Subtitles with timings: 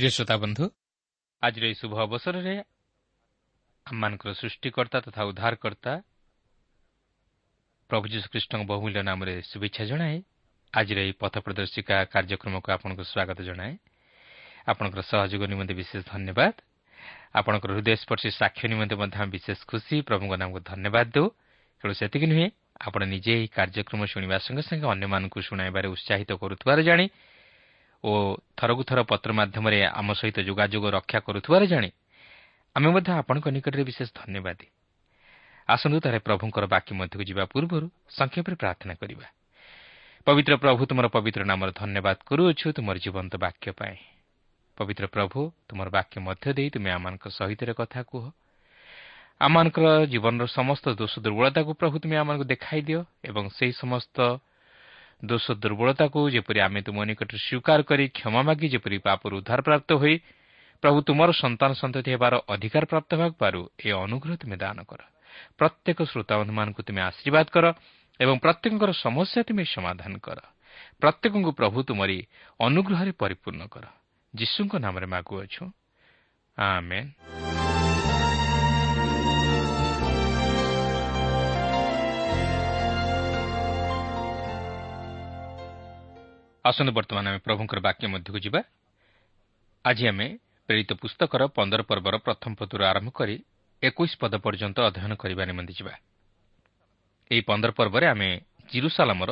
[0.00, 0.64] ପ୍ରିୟ ଶ୍ରୋତା ବନ୍ଧୁ
[1.42, 2.54] ଆଜିର ଏହି ଶୁଭ ଅବସରରେ
[3.86, 5.92] ଆମମାନଙ୍କର ସୃଷ୍ଟିକର୍ତ୍ତା ତଥା ଉଦ୍ଧାରକର୍ତ୍ତା
[7.90, 10.16] ପ୍ରଭୁ ଯୀଶୁଖ୍ରୀଷ୍ଟଙ୍କ ବହୁମୂଲ୍ୟ ନାମରେ ଶୁଭେଚ୍ଛା ଜଣାଏ।
[10.74, 13.72] ଆଜିର ଏହି ପଥ ପ୍ରଦର୍ଶିକା କାର୍ଯ୍ୟକ୍ରମକୁ ଆପଣଙ୍କୁ ସ୍ୱାଗତ ଜଣାଏ।
[14.70, 16.54] ଆପଣଙ୍କର ସହଯୋଗ ନିମନ୍ତେ ବିଶେଷ ଧନ୍ୟବାଦ।
[17.38, 21.26] ଆପଣଙ୍କର ହୃଦୟସ୍ପର୍ଶୀ ସାକ୍ଷ୍ୟ ନିମନ୍ତେ ମଧ୍ୟ ଆମେ ବିଶେଷ ଖୁସି। ପ୍ରଭୁଙ୍କ ନାମକୁ ଧନ୍ୟବାଦ ଦେଉ।
[21.80, 22.46] କେବଳ ସେତିକି ନୁହେଁ
[22.80, 27.06] ଆପଣ ନିଜେ ଏହି କାର୍ଯ୍ୟକ୍ରମ ଶୁଣିବା ସଙ୍ଗେ ସଙ୍ଗେ ଅନ୍ୟମାନଙ୍କୁ ଶୁଣାଇବାରେ ଉତ୍ସାହିତ କରୁଥିବାର ଜାଣି
[28.04, 28.10] ଓ
[28.56, 31.90] ଥରକୁ ଥର ପତ୍ର ମାଧ୍ୟମରେ ଆମ ସହିତ ଯୋଗାଯୋଗ ରକ୍ଷା କରୁଥିବାର ଜାଣି
[32.76, 34.66] ଆମେ ମଧ୍ୟ ଆପଣଙ୍କ ନିକଟରେ ବିଶେଷ ଧନ୍ୟବାଦୀ।
[35.68, 39.26] ଆସନ୍ତୁ ତାହେଲେ ପ୍ରଭୁଙ୍କର ବାକ୍ୟ ମଧ୍ୟକୁ ଯିବା ପୂର୍ବରୁ ସଂକ୍ଷେପରେ ପ୍ରାର୍ଥନା କରିବା।
[40.26, 43.96] ପବିତ୍ର ପ୍ରଭୁ ତୁମର ପବିତ୍ର ନାମର ଧନ୍ୟବାଦ କରୁଅଛୁ ତୁମର ଜୀବନ୍ତ ବାକ୍ୟ ପାଇଁ।
[44.78, 45.38] ପବିତ୍ର ପ୍ରଭୁ
[45.68, 48.24] ତୁମର ବାକ୍ୟ ମଧ୍ୟ ଦେଇ ତୁମେ ଆମମାନଙ୍କ ସହିତ କଥା କୁହ।
[49.40, 54.16] ଆମମାନଙ୍କର ଜୀବନର ସମସ୍ତ ଦୋଷ ଦୁର୍ବଳତାକୁ ପ୍ରଭୁ ତୁମେ ଆମମାନଙ୍କୁ ଦେଖାଇ ଦିଅ ଏବଂ ସେହି ସମସ୍ତ
[55.20, 60.14] ଦୋଷ ଦୁର୍ବଳତାକୁ ଯେପରି ଆମେ ତୁମ ନିକଟରେ ସ୍ୱୀକାର କରି କ୍ଷମା ମାଗି ଯେପରି ପାପରୁ ଉଦ୍ଧାରପ୍ରାପ୍ତ ହୋଇ
[60.82, 65.00] ପ୍ରଭୁ ତୁମର ସନ୍ତାନ ସନ୍ତତି ହେବାର ଅଧିକାର ପ୍ରାପ୍ତ ହେବାକୁ ଏ ଅନୁଗ୍ରହ ତୁମେ ଦାନ କର
[65.58, 67.66] ପ୍ରତ୍ୟେକ ଶ୍ରୋତାବନ୍ଧୁମାନଙ୍କୁ ତୁମେ ଆଶୀର୍ବାଦ କର
[68.20, 70.38] ଏବଂ ପ୍ରତ୍ୟେକଙ୍କର ସମସ୍ୟା ତୁମେ ସମାଧାନ କର
[71.02, 72.18] ପ୍ରତ୍ୟେକଙ୍କୁ ପ୍ରଭୁ ତୁମରି
[72.60, 73.84] ଅନୁଗ୍ରହରେ ପରିପୂର୍ଣ୍ଣ କର
[74.34, 75.62] ଯୀଶୁଙ୍କ ନାମରେ ମାଗୁଅଛୁ
[86.64, 88.60] ଆସନ୍ତୁ ବର୍ତ୍ତମାନ ଆମେ ପ୍ରଭୁଙ୍କର ବାକ୍ୟ ମଧ୍ୟକୁ ଯିବା।
[89.84, 90.26] ଆଜି ଆମେ
[90.68, 93.36] ପ୍ରେରିତ ପୁସ୍ତକର ପନ୍ଦର ପର୍ବର ପ୍ରଥମ ପଦରୁ ଆରମ୍ଭ କରି
[93.82, 95.94] ଏକୋଇଶ ପଦ ପର୍ଯ୍ୟନ୍ତ ଅଧ୍ୟୟନ କରିବା ନିମନ୍ତେ ଯିବା।
[97.30, 98.30] ଏହି ପନ୍ଦର ପର୍ବରେ ଆମେ
[98.72, 99.30] ଜିରୁସାଲାମର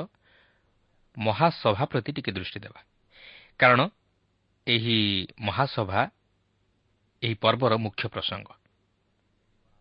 [1.18, 2.80] ମହାସଭା ପ୍ରତି ଟିକେ ଦୃଷ୍ଟି ଦେବା।
[3.58, 3.80] କାରଣ
[4.66, 4.98] ଏହି
[5.40, 6.00] ମହାସଭା
[7.22, 8.57] ଏହି ପର୍ବର ମୁଖ୍ୟ ପ୍ରସଙ୍ଗ।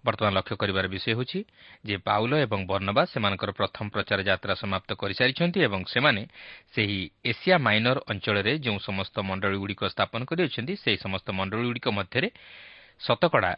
[0.07, 1.39] ବର୍ତ୍ତମାନ ଲକ୍ଷ୍ୟ କରିବାର ବିଷୟ ହେଉଛି
[1.86, 6.21] ଯେ ପାଉଲ ଏବଂ ବର୍ଣ୍ଣବା ସେମାନଙ୍କର ପ୍ରଥମ ପ୍ରଚାର ଯାତ୍ରା ସମାପ୍ତ କରିସାରିଛନ୍ତି ଏବଂ ସେମାନେ
[6.74, 12.30] ସେହି ଏସିଆ ମାଇନର ଅଞ୍ଚଳରେ ଯେଉଁ ସମସ୍ତ ମଣ୍ଡଳୀଗୁଡ଼ିକ ସ୍ଥାପନ କରିଅଛନ୍ତି ସେହି ସମସ୍ତ ମଣ୍ଡଳୀଗୁଡ଼ିକ ମଧ୍ୟରେ
[13.00, 13.54] ଶତକଡ଼ା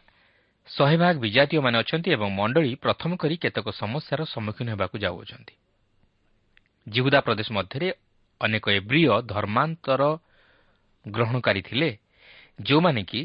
[0.68, 5.54] ଶହେ ଭାଗ ବିଜାତୀୟମାନେ ଅଛନ୍ତି ଏବଂ ମଣ୍ଡଳୀ ପ୍ରଥମ କରି କେତେକ ସମସ୍ୟାର ସମ୍ମୁଖୀନ ହେବାକୁ ଯାଉଅଛନ୍ତି।
[6.86, 7.88] ଜିହୁଦା ପ୍ରଦେଶ ମଧ୍ୟରେ
[8.40, 10.02] ଅନେକ ଏବ୍ରିୟ ଧର୍ମାନ୍ତର
[11.06, 11.90] ଗ୍ରହଣକାରୀ ଥିଲେ
[12.60, 13.22] ଯେଉଁମାନେ କି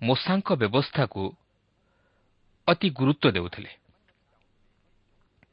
[0.00, 1.22] ମୋଷାଙ୍କ ବ୍ୟବସ୍ଥାକୁ
[2.68, 3.72] ଅତି ଗୁରୁତ୍ୱ ଦେଉଥିଲେ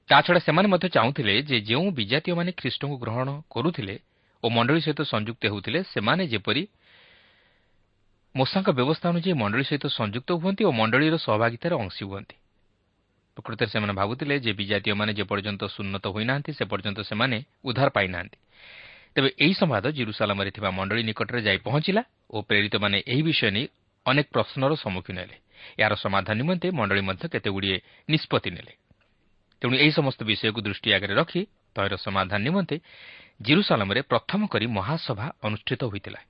[0.10, 3.96] ତାଛଡ଼ା ସେମାନେ ମଧ୍ୟ ଚାହୁଁଥିଲେ ଯେ ଯେଉଁ ବିଜାତୀୟମାନେ ଖ୍ରୀଷ୍ଟଙ୍କୁ ଗ୍ରହଣ କରୁଥିଲେ
[4.44, 6.64] ଓ ମଣ୍ଡଳୀ ସହିତ ସଂଯୁକ୍ତ ହେଉଥିଲେ ସେମାନେ ଯେପରି
[8.36, 12.36] ମୂଷାଙ୍କ ବ୍ୟବସ୍ଥା ଅନୁଯାୟୀ ମଣ୍ଡଳୀ ସହିତ ସଂଯୁକ୍ତ ହୁଅନ୍ତି ଓ ମଣ୍ଡଳୀର ସହଭାଗିତାରେ ଅଂଶୀ ହୁଅନ୍ତି।
[13.38, 18.38] ପ୍ରକୃତରେ ସେମାନେ ଭାବୁଥିଲେ ଯେ ବିଜାତୀୟମାନେ ଯେପର୍ଯ୍ୟନ୍ତ ସୁନ୍ନତ ହୋଇନାହାନ୍ତି ସେ ପର୍ଯ୍ୟନ୍ତ ସେମାନେ ଉଦ୍ଧାର ପାଇନାହାନ୍ତି।
[19.14, 22.02] ତେବେ ଏହି ସମ୍ବାଦ ଜିରୁସାଲାମରେ ଥିବା ମଣ୍ଡଳୀ ନିକଟରେ ଯାଇ ପହଞ୍ଚିଲା
[22.34, 23.66] ଓ ପ୍ରେରିତମାନେ ଏହି ବିଷୟ ନେଇ
[24.06, 25.38] ଅନେକ ପ୍ରଶ୍ନର ସମ୍ମୁଖୀନ ହେଲେ।
[25.80, 27.78] ଏହାର ସମାଧାନ ନିମନ୍ତେ ମଣ୍ଡଳୀ ମଧ୍ୟ କେତେଗୁଡ଼ିଏ
[28.10, 28.74] ନିଷ୍ପତ୍ତି ନେଲେ।
[29.62, 31.42] ତେଣୁ ଏହି ସମସ୍ତ ବିଷୟକୁ ଦୃଷ୍ଟି ଆଗରେ ରଖି
[31.76, 32.76] ତହିଁର ସମାଧାନ ନିମନ୍ତେ
[33.42, 36.22] ଜିରୁସାଲାମରେ ପ୍ରଥମ କରି ମହାସଭା ଅନୁଷ୍ଠିତ ହୋଇଥିଲା।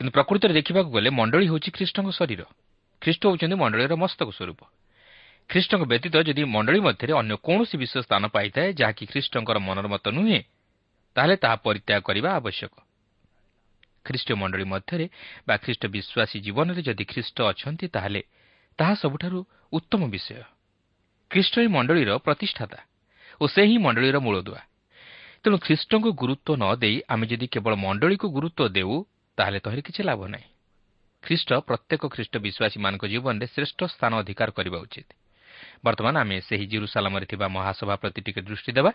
[0.00, 2.42] କିନ୍ତୁ ପ୍ରକୃତରେ ଦେଖିବାକୁ ଗଲେ ମଣ୍ଡଳୀ ହେଉଛି ଖ୍ରୀଷ୍ଟଙ୍କ ଶରୀର।
[3.02, 4.60] ଖ୍ରୀଷ୍ଟ ହେଉଛନ୍ତି ମଣ୍ଡଳୀର ମସ୍ତକ ସ୍ୱରୂପ।
[5.50, 10.40] ଖ୍ରୀଷ୍ଟଙ୍କ ବ୍ୟତୀତ ଯଦି ମଣ୍ଡଳୀ ମଧ୍ୟରେ ଅନ୍ୟ କୌଣସି ବିଷୟ ସ୍ଥାନ ପାଇଥାଏ ଯାହାକି ଖ୍ରୀଷ୍ଟଙ୍କର ମନର ମତ ନୁହେଁ
[11.16, 12.74] ତାହେଲେ ତାହା ପରିତ୍ୟାଗ କରିବା ଆବଶ୍ୟକ।
[14.04, 15.06] ଖ୍ରୀଷ୍ଟ ମଣ୍ଡଳୀ ମଧ୍ୟରେ
[15.46, 18.22] ବା ଖ୍ରୀଷ୍ଟ ବିଶ୍ୱାସୀ ଜୀବନରେ ଯଦି ଖ୍ରୀଷ୍ଟ ଅଛନ୍ତି ତାହେଲେ
[18.78, 19.38] ତାହା ସବୁଠାରୁ
[19.72, 20.42] ଉତ୍ତମ ବିଷୟ।
[21.30, 22.80] ଖ୍ରୀଷ୍ଟ ହିଁ ମଣ୍ଡଳୀର ପ୍ରତିଷ୍ଠାତା
[23.40, 24.60] ଓ ସେ ହିଁ ମଣ୍ଡଳୀର ମୂଳଦୁଆ।
[25.42, 28.94] ତେଣୁ ଖ୍ରୀଷ୍ଟଙ୍କୁ ଗୁରୁତ୍ୱ ନ ଦେଇ ଆମେ ଯଦି କେବଳ ମଣ୍ଡଳୀକୁ ଗୁରୁତ୍ୱ ଦେଉ
[29.38, 30.48] ତାହେଲେ ତହିଁରେ କିଛି ଲାଭ ନାହିଁ।
[31.22, 35.08] ଖ୍ରୀଷ୍ଟ ପ୍ରତ୍ୟେକ ଖ୍ରୀଷ୍ଟ ବିଶ୍ୱାସୀମାନଙ୍କ ଜୀବନରେ ଶ୍ରେଷ୍ଠ ସ୍ଥାନ ଅଧିକାର କରିବା ଉଚିତ।
[35.84, 38.92] ବର୍ତ୍ତମାନ ଆମେ ସେହି ଜିରୁସାଲାମରେ ଥିବା ମହାସଭା ପ୍ରତି ଟିକେ ଦୃଷ୍ଟି ଦେବା।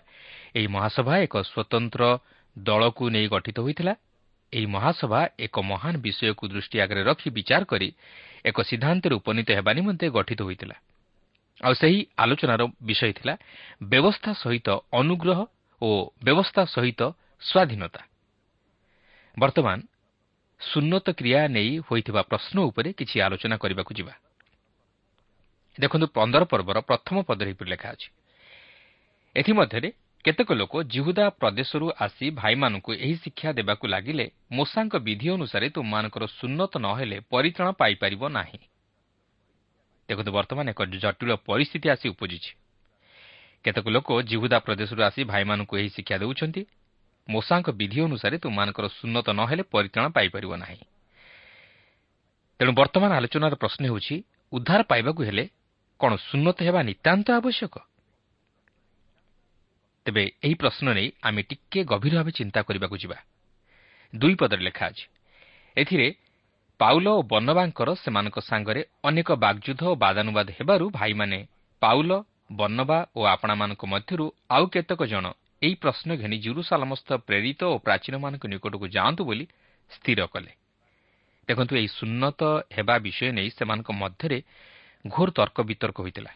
[0.55, 2.03] ଏହି ମହାସଭା ଏକ ସ୍ୱତନ୍ତ୍ର
[2.57, 3.93] ଦଳକୁ ନେଇ ଗଠିତ ହୋଇଥିଲା।
[4.55, 7.89] ଏହି ମହାସଭା ଏକ ମହାନ ବିଷୟକୁ ଦୃଷ୍ଟି ଆଗରେ ରଖି ବିଚାର କରି
[8.45, 10.75] ଏକ ସିଦ୍ଧାନ୍ତରେ ଉପନୀତ ହେବା ନିମନ୍ତେ ଗଠିତ ହୋଇଥିଲା।
[11.63, 13.33] ଆଉ ସେହି ଆଲୋଚନାର ବିଷୟ ଥିଲା
[13.83, 15.39] ବ୍ୟବସ୍ଥା ସହିତ ଅନୁଗ୍ରହ
[15.81, 15.89] ଓ
[16.23, 17.01] ବ୍ୟବସ୍ଥା ସହିତ
[17.41, 18.01] ସ୍ୱାଧୀନତା।
[19.37, 19.77] ବର୍ତ୍ତମାନ
[20.61, 24.13] ସୁନ୍ନତ କ୍ରିୟା ନେଇ ହୋଇଥିବା ପ୍ରଶ୍ନ ଉପରେ କିଛି ଆଲୋଚନା କରିବାକୁ ଯିବା।
[25.79, 28.09] ଦେଖନ୍ତୁ ପନ୍ଦର ପର୍ବର ପ୍ରଥମ ପଦରେ ଲେଖା ଅଛି।
[29.35, 29.89] ଏଥିମଧ୍ୟରେ
[30.25, 36.73] କେତେକ ଲୋକ ଜିହୁଦା ପ୍ରଦେଶରୁ ଆସି ଭାଇମାନଙ୍କୁ ଏହି ଶିକ୍ଷା ଦେବାକୁ ଲାଗିଲେ ମୂଷାଙ୍କ ବିଧି ଅନୁସାରେ ତୁମମାନଙ୍କର ସୁନ୍ନତ
[36.81, 38.59] ନ ହେଲେ ପରିତ୍ରାଣ ପାଇପାରିବ ନାହିଁ।
[40.09, 42.51] ଦେଖନ୍ତୁ ବର୍ତ୍ତମାନ ଏକ ଜଟିଳ ପରିସ୍ଥିତି ଆସି ଉପୁଜିଛି।
[43.63, 46.61] କେତେକ ଲୋକ ଜିହୁଦା ପ୍ରଦେଶରୁ ଆସି ଭାଇମାନଙ୍କୁ ଏହି ଶିକ୍ଷା ଦେଉଛନ୍ତି।
[47.29, 50.85] ମୂଷାଙ୍କ ବିଧି ଅନୁସାରେ ତୁମମାନଙ୍କର ସୁନ୍ନତ ନ ହେଲେ ପରିତ୍ରାଣ ପାଇପାରିବ ନାହିଁ।
[52.59, 54.15] ତେଣୁ ବର୍ତ୍ତମାନ ଆଲୋଚନାର ପ୍ରଶ୍ନ ହେଉଛି
[54.51, 55.45] ଉଦ୍ଧାର ପାଇବାକୁ ହେଲେ
[55.99, 57.75] କ'ଣ ସୁନ୍ନତ ହେବା ନିତାନ୍ତ ଆବଶ୍ୟକ?
[60.05, 63.17] ତେବେ ଏହି ପ୍ରଶ୍ନ ନେଇ ଆମେ ଟିକିଏ ଗଭୀର ଭାବେ ଚିନ୍ତା କରିବାକୁ ଯିବା।
[64.13, 65.05] ଦୁଇ ପଦରେ ଲେଖା ଅଛି
[65.77, 66.07] ଏଥିରେ
[66.79, 71.39] ପାଉଲ ଓ ବନବାଙ୍କର ସେମାନଙ୍କ ସାଙ୍ଗରେ ଅନେକ ବାଗଯୁଦ୍ଧ ଓ ବାଦାନୁବାଦ ହେବାରୁ ଭାଇମାନେ
[71.81, 72.11] ପାଉଲ
[72.51, 75.25] ବନବା ଓ ଆପଣାମାନଙ୍କ ମଧ୍ୟରୁ ଆଉ କେତେକ ଜଣ
[75.63, 79.45] ଏହି ପ୍ରଶ୍ନ ଘେନି ଜୁରୁସାଲମସ୍ଥ ପ୍ରେରିତ ଓ ପ୍ରାଚୀନମାନଙ୍କ ନିକଟକୁ ଯାଆନ୍ତୁ ବୋଲି
[79.91, 80.51] ସ୍ଥିର କଲେ।
[81.47, 82.41] ଦେଖନ୍ତୁ ଏହି ସୁନ୍ନତ
[82.75, 84.39] ହେବା ବିଷୟ ନେଇ ସେମାନଙ୍କ ମଧ୍ୟରେ
[85.07, 86.31] ଘୋର ତର୍କ ବିତର୍କ ହୋଇଥିଲା।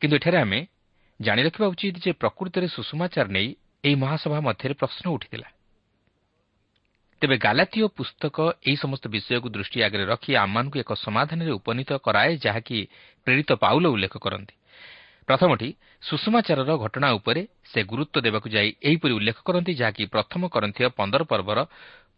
[0.00, 0.60] କିନ୍ତୁ ଏଠାରେ ଆମେ
[1.20, 3.48] ଜାଣି ରଖିବା ଉଚିତ ଯେ ପ୍ରକୃତରେ ସୁଷମାଚାର ନେଇ
[3.84, 5.48] ଏହି ମହାସଭା ମଧ୍ୟରେ ପ୍ରଶ୍ନ ଉଠିଥିଲା।
[7.22, 12.78] ତେବେ ଗାଲାତୀୟ ପୁସ୍ତକ ଏହି ସମସ୍ତ ବିଷୟକୁ ଦୃଷ୍ଟି ଆଗରେ ରଖି ଆମମାନଙ୍କୁ ଏକ ସମାଧାନରେ ଉପନୀତ କରାଏ ଯାହାକି
[13.26, 14.54] ପ୍ରେରିତ ପାଉଲ ଉଲ୍ଲେଖ କରନ୍ତି।
[15.28, 15.68] ପ୍ରଥମଟି
[16.02, 21.58] ସୁଷମାଚାରର ଘଟଣା ଉପରେ ସେ ଗୁରୁତ୍ୱ ଦେବାକୁ ଯାଇ ଏହିପରି ଉଲ୍ଲେଖ କରନ୍ତି ଯାହାକି ପ୍ରଥମ କରନ୍ଥୀୟ ପନ୍ଦର ପର୍ବର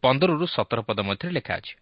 [0.01, 1.75] ପନ୍ଦରରୁ ସତର ପଦ ମଧ୍ୟରେ ଲେଖା ଅଛି।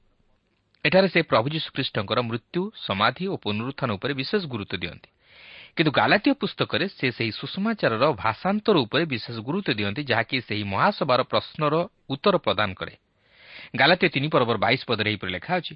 [0.84, 5.10] ଏଠାରେ ସେ ପ୍ରଭୁ ଯୀଶୁଖ୍ରୀଷ୍ଟଙ୍କର ମୃତ୍ୟୁ ସମାଧି ଓ ପୁନରୁତ୍ଥାନ ଉପରେ ବିଶେଷ ଗୁରୁତ୍ୱ ଦିଅନ୍ତି।
[5.76, 11.74] କିନ୍ତୁ ଗାଲାତୀୟ ପୁସ୍ତକରେ ସେ ସେହି ସୁଷମାଚାରର ଭାଷାନ୍ତର ଉପରେ ବିଶେଷ ଗୁରୁତ୍ୱ ଦିଅନ୍ତି ଯାହାକି ସେହି ମହାସଭାର ପ୍ରଶ୍ନର
[12.08, 12.94] ଉତ୍ତର ପ୍ରଦାନ କରେ
[13.76, 15.74] ଗାଲାତୀୟ ତିନି ପର୍ବର ବାଇଶ ପଦରେ ଏହିପରି ଲେଖା ଅଛି।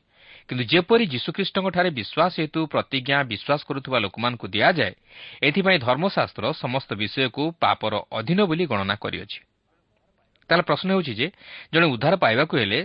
[0.49, 4.95] କିନ୍ତୁ ଯେପରି ଯୀଶୁଖ୍ରୀଷ୍ଟଙ୍କଠାରେ ବିଶ୍ୱାସ ହେତୁ ପ୍ରତିଜ୍ଞା ବିଶ୍ୱାସ କରୁଥିବା ଲୋକମାନଙ୍କୁ ଦିଆଯାଏ
[5.43, 9.41] ଏଥିପାଇଁ ଧର୍ମଶାସ୍ତ୍ର ସମସ୍ତ ବିଷୟକୁ ପାପର ଅଧୀନ ବୋଲି ଗଣନା କରିଅଛି।
[10.49, 11.27] ତାହେଲେ ପ୍ରଶ୍ନ ହେଉଛି ଯେ
[11.73, 12.81] ଜଣେ ଉଦ୍ଧାର ପାଇବାକୁ ହେଲେ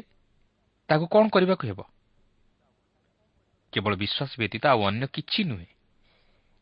[0.89, 1.79] ତାକୁ କ'ଣ କରିବାକୁ ହେବ?
[3.73, 5.76] କେବଳ ବିଶ୍ୱାସ ବ୍ୟତୀତ ଆଉ ଅନ୍ୟ କିଛି ନୁହେଁ।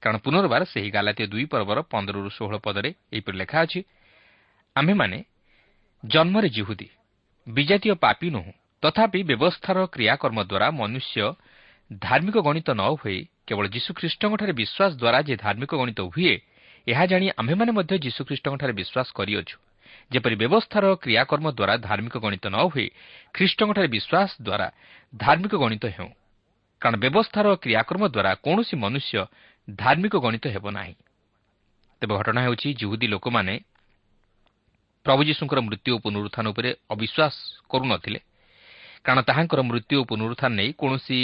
[0.05, 3.79] କାରଣ ପୁନର୍ବାର ସେହି ଗାଲାତୀୟ ଦୁଇ ପର୍ବର ପନ୍ଦରରୁ ଷୋହଳ ପଦରେ ଏହିପରି ଲେଖା ଅଛି
[4.75, 5.17] ଆମ୍ଭେମାନେ
[6.03, 6.88] ଜନ୍ମରେ ଜିହୁଦୀ
[7.47, 8.51] ବିଜାତୀୟ ପାପି ନୁହଁ
[8.83, 11.17] ତଥାପି ବ୍ୟବସ୍ଥାର କ୍ରିୟାକର୍ମ ଦ୍ୱାରା ମନୁଷ୍ୟ
[12.01, 16.33] ଧାର୍ମିକ ଗଣିତ ନ ହୋଇ କେବଳ ଯୀଶୁଖ୍ରୀଷ୍ଟଙ୍କଠାରେ ବିଶ୍ୱାସ ଦ୍ୱାରା ଯେ ଧାର୍ମିକ ଗଣିତ ହୁଏ
[16.88, 19.57] ଏହା ଜାଣି ଆମ୍ଭେମାନେ ମଧ୍ୟ ଯୀଶୁଖ୍ରୀଷ୍ଟଙ୍କଠାରେ ବିଶ୍ୱାସ କରିଅଛୁ।
[20.12, 22.88] ଯେପରି ବ୍ୟବସ୍ଥାର କ୍ରିୟାକର୍ମ ଦ୍ୱାରା ଧାର୍ମିକ ଗଣିତ ନ ହୁଏ
[23.33, 24.67] ଖ୍ରୀଷ୍ଟଙ୍କଠାରେ ବିଶ୍ୱାସ ଦ୍ୱାରା
[25.13, 26.09] ଧାର୍ମିକ ଗଣିତ ହେଉ।
[26.82, 29.13] କାରଣ ବ୍ୟବସ୍ଥାର କ୍ରିୟାକର୍ମ ଦ୍ୱାରା କୌଣସି ମନୁଷ୍ୟ
[29.67, 30.96] ଧାର୍ମିକ ଗଣିତ ହେବ ନାହିଁ।
[32.01, 33.53] ତେବେ ଘଟଣା ହେଉଛି ଜୁହୁଦୀ ଲୋକମାନେ
[35.05, 37.36] ପ୍ରଭୁ ଯୀଶୁଙ୍କର ମୃତ୍ୟୁ ଓ ପୁନରୁତ୍ଥାନ ଉପରେ ଅବିଶ୍ୱାସ
[37.70, 38.20] କରୁନଥିଲେ।
[39.05, 41.20] କାରଣ ତାହାଙ୍କର ମୃତ୍ୟୁ ଓ ପୁନରୁତ୍ଥାନ ନେଇ କୌଣସି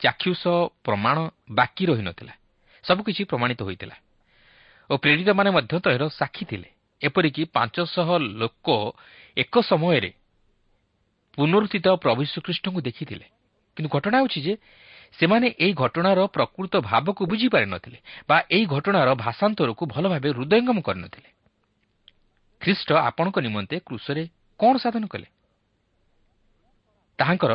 [0.00, 0.42] ଚାକ୍ଷୁଷ
[0.84, 1.16] ପ୍ରମାଣ
[1.50, 2.34] ବାକି ରହିନଥିଲା।
[2.84, 3.96] ସବୁକିଛି ପ୍ରମାଣିତ ହୋଇଥିଲା
[4.90, 6.68] ଓ ପ୍ରେରିତମାନେ ମଧ୍ୟ ତହିଁର ସାକ୍ଷୀ ଥିଲେ।
[7.00, 8.08] ଏପରିକି ପାଞ୍ଚଶହ
[8.40, 8.66] ଲୋକ
[9.36, 10.10] ଏକ ସମୟରେ
[11.38, 13.26] ପୁନରୁତ୍ଥିତ ପ୍ରଭୁ ଶ୍ରୀକୃଷ୍ଣଙ୍କୁ ଦେଖିଥିଲେ।
[13.76, 14.54] କିନ୍ତୁ ଘଟଣା ହେଉଛି ଯେ
[15.18, 17.98] ସେମାନେ ଏହି ଘଟଣାର ପ୍ରକୃତ ଭାବକୁ ବୁଝିପାରିନଥିଲେ
[18.28, 21.30] ବା ଏହି ଘଟଣାର ଭାଷାନ୍ତରକୁ ଭଲ ଭାବେ ହୃଦୟଙ୍ଗମ କରିନଥିଲେ
[22.62, 24.22] ଖ୍ରୀଷ୍ଟ ଆପଣଙ୍କ ନିମନ୍ତେ କୃଷରେ
[24.60, 25.26] କ'ଣ ସାଧନ କଲେ?
[27.18, 27.52] ତାହାଙ୍କର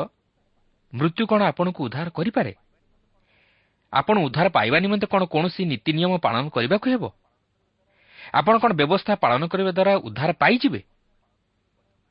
[0.94, 2.54] ମୃତ୍ୟୁ କ'ଣ ଆପଣଙ୍କୁ ଉଦ୍ଧାର କରିପାରେ?
[3.94, 7.04] ଆପଣ ଉଦ୍ଧାର ପାଇବା ନିମନ୍ତେ କ'ଣ କୌଣସି ନୀତି ନିୟମ ପାଳନ କରିବାକୁ ହେବ?
[8.34, 10.82] ଆପଣ କ'ଣ ବ୍ୟବସ୍ଥା ପାଳନ କରିବା ଦ୍ୱାରା ଉଦ୍ଧାର ପାଇଯିବେ?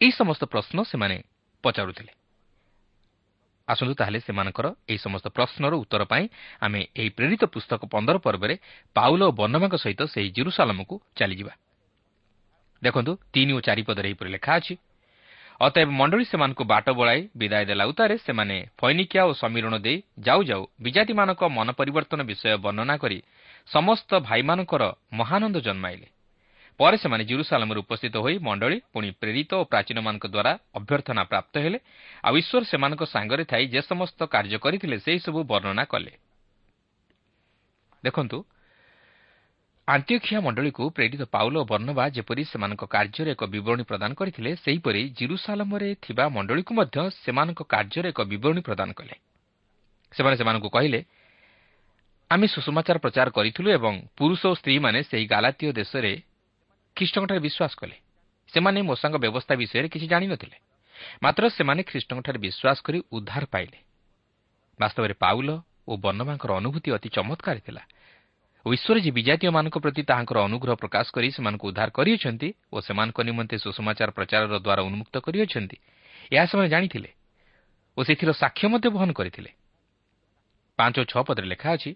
[0.00, 1.16] ଏହି ସମସ୍ତ ପ୍ରଶ୍ନ ସେମାନେ
[1.64, 2.12] ପଚାରୁଥିଲେ।
[3.68, 6.24] ଆସନ୍ତୁ ତାହେଲେ ସେମାନଙ୍କର ଏହି ସମସ୍ତ ପ୍ରଶ୍ନର ଉତ୍ତର ପାଇଁ
[6.60, 8.54] ଆମେ ଏହି ପ୍ରେରିତ ପୁସ୍ତକ ପନ୍ଦର ପର୍ବରେ
[8.96, 11.52] ପାଉଲ ଓ ବର୍ଣ୍ଣମାଙ୍କ ସହିତ ସେହି ଜିରୁସାଲମକୁ ଚାଲିଯିବା।
[12.82, 14.74] ଦେଖନ୍ତୁ ତିନି ଓ ଚାରିପଦରେ ଏହିପରି ଲେଖା ଅଛି
[15.56, 20.62] ଅତଏବ ମଣ୍ଡଳୀ ସେମାନଙ୍କୁ ବାଟ ବଳାଇ ବିଦାୟ ଦେଲା ଉତ୍ତାରେ ସେମାନେ ଫୈନିକିଆ ଓ ସମୀରଣ ଦେଇ ଯାଉ ଯାଉ
[20.84, 23.18] ବିଜାତିମାନଙ୍କ ମନ ପରିବର୍ତ୍ତନ ବିଷୟ ବର୍ଣ୍ଣନା କରି
[23.66, 24.82] ସମସ୍ତ ଭାଇମାନଙ୍କର
[25.12, 26.06] ମହାନନ୍ଦ ଜନ୍ମାଇଲେ।
[26.80, 31.78] ପରେ ସେମାନେ ଜିରୁସାଲାମରେ ଉପସ୍ଥିତ ହୋଇ ମଣ୍ଡଳୀ ପୁଣି ପ୍ରେରିତ ଓ ପ୍ରାଚୀନମାନଙ୍କ ଦ୍ୱାରା ଅଭ୍ୟର୍ଥନା ପ୍ରାପ୍ତ ହେଲେ।
[32.26, 36.12] ଆଉ ଈଶ୍ୱର ସେମାନଙ୍କ ସାଙ୍ଗରେ ଥାଇ ଯେ ସମସ୍ତ କାର୍ଯ୍ୟ କରିଥିଲେ ସେହିସବୁ ବର୍ଣ୍ଣନା କଲେ।
[38.04, 38.38] ଦେଖନ୍ତୁ
[39.88, 45.88] ଆନ୍ତ୍ୟଖିଆ ମଣ୍ଡଳୀକୁ ପ୍ରେରିତ ପାଉଲ ଓ ବର୍ଣ୍ଣବା ଯେପରି ସେମାନଙ୍କ କାର୍ଯ୍ୟରେ ଏକ ବିବରଣୀ ପ୍ରଦାନ କରିଥିଲେ ସେହିପରି ଜିରୁସାଲମରେ
[46.04, 49.14] ଥିବା ମଣ୍ଡଳୀକୁ ମଧ୍ୟ ସେମାନଙ୍କ କାର୍ଯ୍ୟରେ ଏକ ବିବରଣୀ ପ୍ରଦାନ କଲେ।
[50.12, 51.00] ସେମାନେ ସେମାନଙ୍କୁ କହିଲେ
[52.30, 56.12] ଆମେ ସୁଷମାଚାର ପ୍ରଚାର କରିଥିଲୁ ଏବଂ ପୁରୁଷ ଓ ସ୍ତ୍ରୀମାନେ ସେହି ଗାଲାତୀୟ ଦେଶରେ
[56.96, 57.96] ଖ୍ରୀଷ୍ଟଙ୍କଠାରେ ବିଶ୍ୱାସ କଲେ।
[58.52, 60.56] ସେମାନେ ମୋଷାଙ୍କ ବ୍ୟବସ୍ଥା ବିଷୟରେ କିଛି ଜାଣିନଥିଲେ।
[61.22, 63.78] ମାତ୍ର ସେମାନେ ଖ୍ରୀଷ୍ଟଙ୍କଠାରେ ବିଶ୍ୱାସ କରି ଉଦ୍ଧାର ପାଇଲେ।
[64.80, 65.48] ବାସ୍ତବରେ ପାଉଲ
[65.88, 67.82] ଓ ବର୍ଣ୍ଣମାଙ୍କର ଅନୁଭୂତି ଅତି ଚମତ୍କାର ଥିଲା।
[68.66, 74.10] ଈଶ୍ୱର ଯେ ବିଜାତୀୟମାନଙ୍କ ପ୍ରତି ତାହାଙ୍କର ଅନୁଗ୍ରହ ପ୍ରକାଶ କରି ସେମାନଙ୍କୁ ଉଦ୍ଧାର କରିଅଛନ୍ତି ଓ ସେମାନଙ୍କ ନିମନ୍ତେ ସୁଷମାଚାର
[74.10, 75.76] ପ୍ରଚାରର ଦ୍ୱାରା ଉନ୍ମୁକ୍ତ କରିଅଛନ୍ତି।
[76.32, 77.10] ଏହା ସେମାନେ ଜାଣିଥିଲେ
[77.96, 79.50] ଓ ସେଥିର ସାକ୍ଷ୍ୟ ମଧ୍ୟ ବହନ କରିଥିଲେ।
[80.78, 81.90] ପାଞ୍ଚ ଓ ଛଅ ପଦରେ ଲେଖା ଅଛି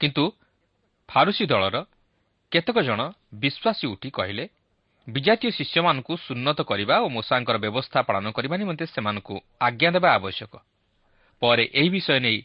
[0.00, 0.24] କିନ୍ତୁ
[1.08, 1.76] ଫାରୁସି ଦଳର
[2.52, 3.00] କେତେକ ଜଣ
[3.34, 4.44] ବିଶ୍ୱାସୀ ଉଠି କହିଲେ
[5.08, 10.52] ବିଜାତୀୟ ଶିଷ୍ୟମାନଙ୍କୁ ସୁନ୍ନତ କରିବା ଓ ମୂଷାଙ୍କର ବ୍ୟବସ୍ଥା ପାଳନ କରିବା ନିମନ୍ତେ ସେମାନଙ୍କୁ ଆଜ୍ଞା ଦେବା ଆବଶ୍ୟକ।
[11.42, 12.38] ପରେ ଏହି ବିଷୟ ନେଇ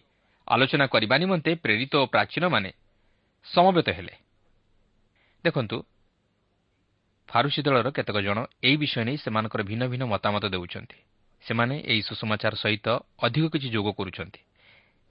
[0.47, 2.71] ଆଲୋଚନା କରିବା ନିମନ୍ତେ ପ୍ରେରିତ ଓ ପ୍ରାଚୀନମାନେ
[3.45, 4.15] ସମବେତ ହେଲେ।
[5.43, 5.77] ଦେଖନ୍ତୁ
[7.29, 10.97] ଫାରୁସି ଦଳର କେତେକ ଜଣ ଏହି ବିଷୟ ନେଇ ସେମାନଙ୍କର ଭିନ୍ନ ଭିନ୍ନ ମତାମତ ଦେଉଛନ୍ତି।
[11.43, 12.87] ସେମାନେ ଏହି ସୁଷମାଚାର ସହିତ
[13.23, 14.41] ଅଧିକ କିଛି ଯୋଗ କରୁଛନ୍ତି।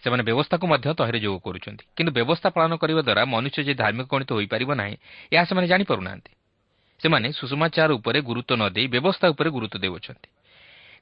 [0.05, 4.31] ସେମାନେ ବ୍ୟବସ୍ଥାକୁ ମଧ୍ୟ ତହିଁରେ ଯୋଗ କରୁଛନ୍ତି। କିନ୍ତୁ ବ୍ୟବସ୍ଥା ପାଳନ କରିବା ଦ୍ୱାରା ମନୁଷ୍ୟ ଯେ ଧାର୍ମିକ ଗଣିତ
[4.33, 4.95] ହୋଇପାରିବ ନାହିଁ
[5.33, 6.33] ଏହା ସେମାନେ ଜାଣିପାରୁନାହାନ୍ତି।
[7.01, 10.29] ସେମାନେ ସୁଷମାଚାର ଉପରେ ଗୁରୁତ୍ୱ ନ ଦେଇ ବ୍ୟବସ୍ଥା ଉପରେ ଗୁରୁତ୍ୱ ଦେଉଅଛନ୍ତି।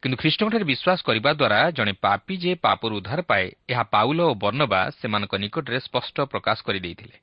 [0.02, 4.80] କିନ୍ତୁ ଖ୍ରୀଷ୍ଟଙ୍କଠାରେ ବିଶ୍ୱାସ କରିବା ଦ୍ୱାରା ଜଣେ ପାପି ଯେ ପାପରୁ ଉଦ୍ଧାର ପାଏ ଏହା ପାଉଲ ଓ ବର୍ଣ୍ଣବା
[5.00, 7.16] ସେମାନଙ୍କ ନିକଟରେ ସ୍ପଷ୍ଟ ପ୍ରକାଶ କରିଦେଇଥିଲେ।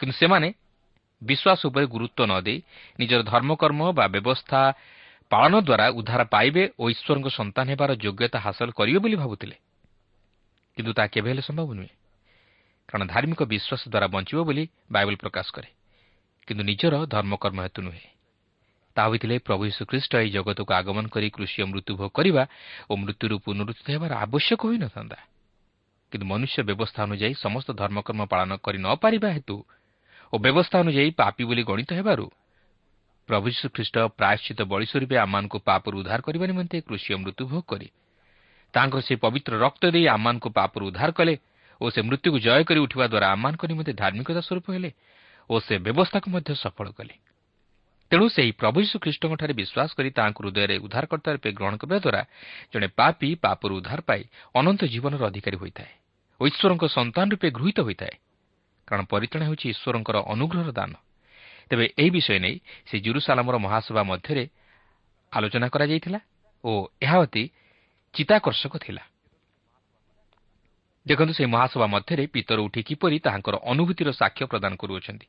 [0.00, 0.48] କିନ୍ତୁ ସେମାନେ
[1.22, 2.58] ବିଶ୍ୱାସ ଉପରେ ଗୁରୁତ୍ୱ ନ ଦେଇ
[3.00, 4.60] ନିଜର ଧର୍ମକର୍ମ ବା ବ୍ୟବସ୍ଥା
[5.30, 9.56] ପାଳନ ଦ୍ୱାରା ଉଦ୍ଧାର ପାଇବେ ଓ ଈଶ୍ୱରଙ୍କ ସନ୍ତାନ ହେବାର ଯୋଗ୍ୟତା ହାସଲ କରିବେ ବୋଲି ଭାବୁଥିଲେ।
[10.76, 11.92] କିନ୍ତୁ ତାହା କେବେ ହେଲେ ସମ୍ଭବ ନୁହେଁ
[12.88, 15.68] କାରଣ ଧାର୍ମିକ ବିଶ୍ୱାସ ଦ୍ୱାରା ବଞ୍ଚିବ ବୋଲି ବାଇବଲ ପ୍ରକାଶ କରେ
[16.48, 18.04] କିନ୍ତୁ ନିଜର ଧର୍ମକର୍ମ ହେତୁ ନୁହେଁ
[18.96, 22.42] ତାହା ହୋଇଥିଲେ ପ୍ରଭୁ ଯୀଶୁଖ୍ରୀଷ୍ଟ ଏହି ଜଗତକୁ ଆଗମନ କରି କୃଷି ମୃତ୍ୟୁଭୋଗ କରିବା
[22.90, 25.18] ଓ ମୃତ୍ୟୁରୁ ପୁନରୁତ୍ଥିତ ହେବାର ଆବଶ୍ୟକ ହୋଇନଥାନ୍ତା
[26.12, 29.56] କିନ୍ତୁ ମନୁଷ୍ୟ ବ୍ୟବସ୍ଥା ଅନୁଯାୟୀ ସମସ୍ତ ଧର୍ମକର୍ମ ପାଳନ କରି ନ ପାରିବା ହେତୁ
[30.32, 32.26] ଓ ବ୍ୟବସ୍ଥା ଅନୁଯାୟୀ ପାପି ବୋଲି ଗଣିତ ହେବାରୁ
[33.28, 37.88] ପ୍ରଭୁ ଯୀଶୁଖ୍ରୀଷ୍ଟ ପ୍ରାୟଶ୍ଚିତ ବଳି ସ୍ୱରୂପେ ଆମମାନଙ୍କୁ ପାପରୁ ଉଦ୍ଧାର କରିବା ନିମନ୍ତେ କୃଷି ମୃତ୍ୟୁଭୋଗ କରି
[38.74, 41.34] ତାଙ୍କର ସେ ପବିତ୍ର ରକ୍ତ ଦେଇ ଆମମାନଙ୍କୁ ପାପରୁ ଉଦ୍ଧାର କଲେ
[41.80, 44.90] ଓ ସେ ମୃତ୍ୟୁକୁ ଜୟ କରି ଉଠିବା ଦ୍ୱାରା ଆମମାନଙ୍କ ନିମନ୍ତେ ଧାର୍ମିକତା ସ୍ୱରୂପ ହେଲେ
[45.50, 47.14] ଓ ସେ ବ୍ୟବସ୍ଥାକୁ ମଧ୍ୟ ସଫଳ କଲେ।
[48.10, 52.22] ତେଣୁ ସେହି ପ୍ରଭୁ ଖ୍ରୀଷ୍ଟଙ୍କଠାରେ ବିଶ୍ୱାସ କରି ତାହାଙ୍କୁ ହୃଦୟରେ ଉଦ୍ଧାରକର୍ତ୍ତା ରୂପେ ଗ୍ରହଣ କରିବା ଦ୍ୱାରା
[52.72, 54.22] ଜଣେ ପାପି ପାପରୁ ଉଦ୍ଧାର ପାଇ
[54.54, 55.92] ଅନନ୍ତ ଜୀବନର ଅଧିକାରୀ ହୋଇଥାଏ
[56.40, 58.14] ଓ ଈଶ୍ୱରଙ୍କ ସନ୍ତାନ ରୂପେ ଗୃହୀତ ହୋଇଥାଏ।
[58.88, 60.92] କାରଣ ପରିତ୍ରାଣ ହେଉଛି ଈଶ୍ୱରଙ୍କର ଅନୁଗ୍ରହର ଦାନ।
[61.70, 62.56] ତେବେ ଏହି ବିଷୟ ନେଇ
[62.88, 64.44] ସେ ଜୁରୁସାଲାମର ମହାସଭା ମଧ୍ୟରେ
[65.32, 66.20] ଆଲୋଚନା କରାଯାଇଥିଲା
[66.64, 66.70] ଓ
[67.02, 67.44] ଏହା ଅତି
[68.14, 69.02] ଚିତାକର୍ଷକ ଥିଲା।
[71.06, 75.26] ଦେଖନ୍ତୁ ସେହି ମହାସଭା ମଧ୍ୟରେ ପିତର ଉଠି କିପରି ତାହାଙ୍କର ଅନୁଭୂତିର ସାକ୍ଷ୍ୟ ପ୍ରଦାନ କରୁଅଛନ୍ତି।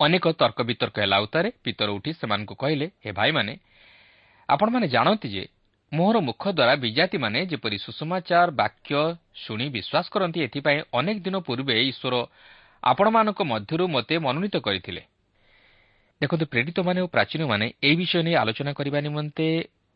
[0.00, 3.52] ଅନେକ ତର୍କ ବିତର୍କ ହେଲା ଉତ୍ତାରେ ପିତର ଉଠି ସେମାନଙ୍କୁ କହିଲେ ହେ ଭାଇମାନେ
[4.48, 5.44] ଆପଣମାନେ ଜାଣନ୍ତି ଯେ
[5.92, 8.90] ମୋହର ମୁଖ ଦ୍ୱାରା ବିଜାତିମାନେ ଯେପରି ସୁଷମାଚାର ବାକ୍ୟ
[9.42, 12.14] ଶୁଣି ବିଶ୍ୱାସ କରନ୍ତି ଏଥିପାଇଁ ଅନେକ ଦିନ ପୂର୍ବେ ଈଶ୍ୱର
[12.82, 15.02] ଆପଣମାନଙ୍କ ମଧ୍ୟରୁ ମୋତେ ମନୋନୀତ କରିଥିଲେ।
[16.20, 19.46] ଦେଖନ୍ତୁ ପ୍ରେରିତମାନେ ଓ ପ୍ରାଚୀନମାନେ ଏହି ବିଷୟ ନେଇ ଆଲୋଚନା କରିବା ନିମନ୍ତେ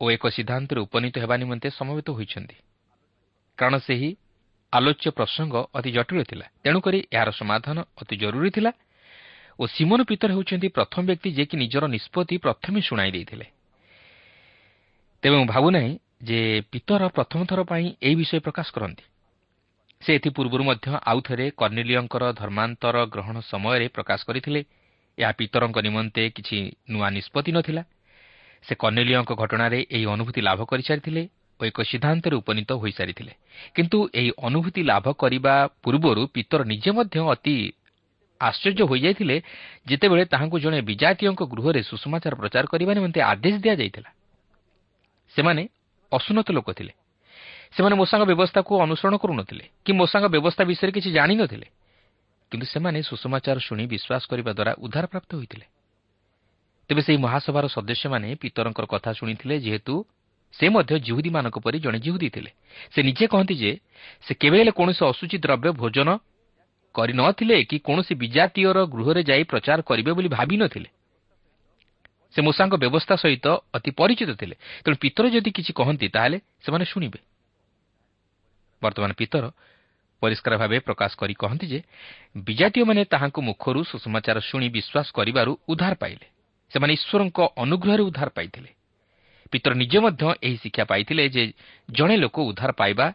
[0.01, 2.55] ଓ ଏକ ସିଦ୍ଧାନ୍ତରେ ଉପନୀତ ହେବା ନିମନ୍ତେ ସମବେତ ହୋଇଛନ୍ତି।
[3.57, 4.09] କାରଣ ସେହି
[4.73, 8.71] ଆଲୋଚ୍ୟ ପ୍ରସଙ୍ଗ ଅତି ଜଟିଳ ଥିଲା। ତେଣୁକରି ଏହାର ସମାଧାନ ଅତି ଜରୁରୀ ଥିଲା
[9.59, 13.45] ଓ ସିମନ ପିତର ହେଉଛନ୍ତି ପ୍ରଥମ ବ୍ୟକ୍ତି ଯିଏକି ନିଜର ନିଷ୍ପତ୍ତି ପ୍ରଥମେ ଶୁଣାଇ ଦେଇଥିଲେ।
[15.23, 15.91] ତେବେ ମୁଁ ଭାବୁନାହିଁ
[16.23, 16.39] ଯେ
[16.71, 19.03] ପିତର ପ୍ରଥମ ଥର ପାଇଁ ଏହି ବିଷୟ ପ୍ରକାଶ କରନ୍ତି।
[20.01, 24.61] ସେ ଏଥିପୂର୍ବରୁ ମଧ୍ୟ ଆଉଥରେ କର୍ଣ୍ଣିଲିୟଙ୍କର ଧର୍ମାନ୍ତର ଗ୍ରହଣ ସମୟରେ ପ୍ରକାଶ କରିଥିଲେ।
[25.17, 26.57] ଏହା ପିତରଙ୍କ ନିମନ୍ତେ କିଛି
[26.89, 27.83] ନୂଆ ନିଷ୍ପତ୍ତି ନଥିଲା।
[28.67, 31.23] ସେ କର୍ଣ୍ଣିଲିୟଙ୍କ ଘଟଣାରେ ଏହି ଅନୁଭୂତି ଲାଭ କରିସାରିଥିଲେ
[31.59, 33.33] ଓ ଏକ ସିଦ୍ଧାନ୍ତରେ ଉପନୀତ ହୋଇସାରିଥିଲେ।
[33.75, 35.53] କିନ୍ତୁ ଏହି ଅନୁଭୂତି ଲାଭ କରିବା
[35.83, 37.55] ପୂର୍ବରୁ ପିତର ନିଜେ ମଧ୍ୟ ଅତି
[38.41, 39.35] ଆଶ୍ଚର୍ଯ୍ୟ ହୋଇଯାଇଥିଲେ
[39.87, 44.09] ଯେତେବେଳେ ତାହାଙ୍କୁ ଜଣେ ବିଜାତୀୟଙ୍କ ଗୃହରେ ସୁଷମାଚାର ପ୍ରଚାର କରିବା ନିମନ୍ତେ ଆଦେଶ ଦିଆଯାଇଥିଲା।
[45.35, 45.63] ସେମାନେ
[46.11, 46.93] ଅସୁନତ ଲୋକ ଥିଲେ।
[47.75, 51.67] ସେମାନେ ମୂଷାଙ୍କ ବ୍ୟବସ୍ଥାକୁ ଅନୁସରଣ କରୁନଥିଲେ କି ମୂଷାଙ୍କ ବ୍ୟବସ୍ଥା ବିଷୟରେ କିଛି ଜାଣିନଥିଲେ।
[52.51, 55.65] କିନ୍ତୁ ସେମାନେ ସୁଷମାଚାର ଶୁଣି ବିଶ୍ୱାସ କରିବା ଦ୍ୱାରା ଉଦ୍ଧାରପ୍ରାପ୍ତ ହୋଇଥିଲେ।
[56.89, 59.93] ତେବେ ସେହି ମହାସଭାର ସଦସ୍ୟମାନେ ପିତରଙ୍କର କଥା ଶୁଣିଥିଲେ ଯେହେତୁ
[60.53, 62.51] ସେ ମଧ୍ୟ ଜିହୁଦୀମାନଙ୍କ ପରି ଜଣେ ଜିହୁଦୀ ଥିଲେ।
[62.93, 63.71] ସେ ନିଜେ କହନ୍ତି ଯେ
[64.25, 66.09] ସେ କେବେ ହେଲେ କୌଣସି ଅସୁଚି ଦ୍ରବ୍ୟ ଭୋଜନ
[66.95, 70.89] କରିନଥିଲେ କି କୌଣସି ବିଜାତୀୟର ଗୃହରେ ଯାଇ ପ୍ରଚାର କରିବେ ବୋଲି ଭାବିନଥିଲେ
[72.35, 77.19] ସେ ମୂଷାଙ୍କ ବ୍ୟବସ୍ଥା ସହିତ ଅତି ପରିଚିତ ଥିଲେ। ତେଣୁ ପିତର ଯଦି କିଛି କହନ୍ତି ତାହେଲେ ସେମାନେ ଶୁଣିବେ।
[78.81, 79.43] ବର୍ତ୍ତମାନ ପିତର
[80.21, 81.79] ପରିଷ୍କାର ଭାବେ ପ୍ରକାଶ କରି କହନ୍ତି ଯେ
[82.37, 86.25] ବିଜାତୀୟମାନେ ତାହାଙ୍କ ମୁଖରୁ ସୁଷମାଚାର ଶୁଣି ବିଶ୍ୱାସ କରିବାରୁ ଉଦ୍ଧାର ପାଇଲେ।
[86.75, 88.71] ସେମାନେ ଈଶ୍ୱରଙ୍କ ଅନୁଗ୍ରହରେ ଉଦ୍ଧାର ପାଇଥିଲେ।
[89.51, 91.43] ପିତର ନିଜେ ମଧ୍ୟ ଏହି ଶିକ୍ଷା ପାଇଥିଲେ ଯେ
[91.89, 93.07] ଜଣେ ଲୋକ ଉଦ୍ଧାର ପାଇବା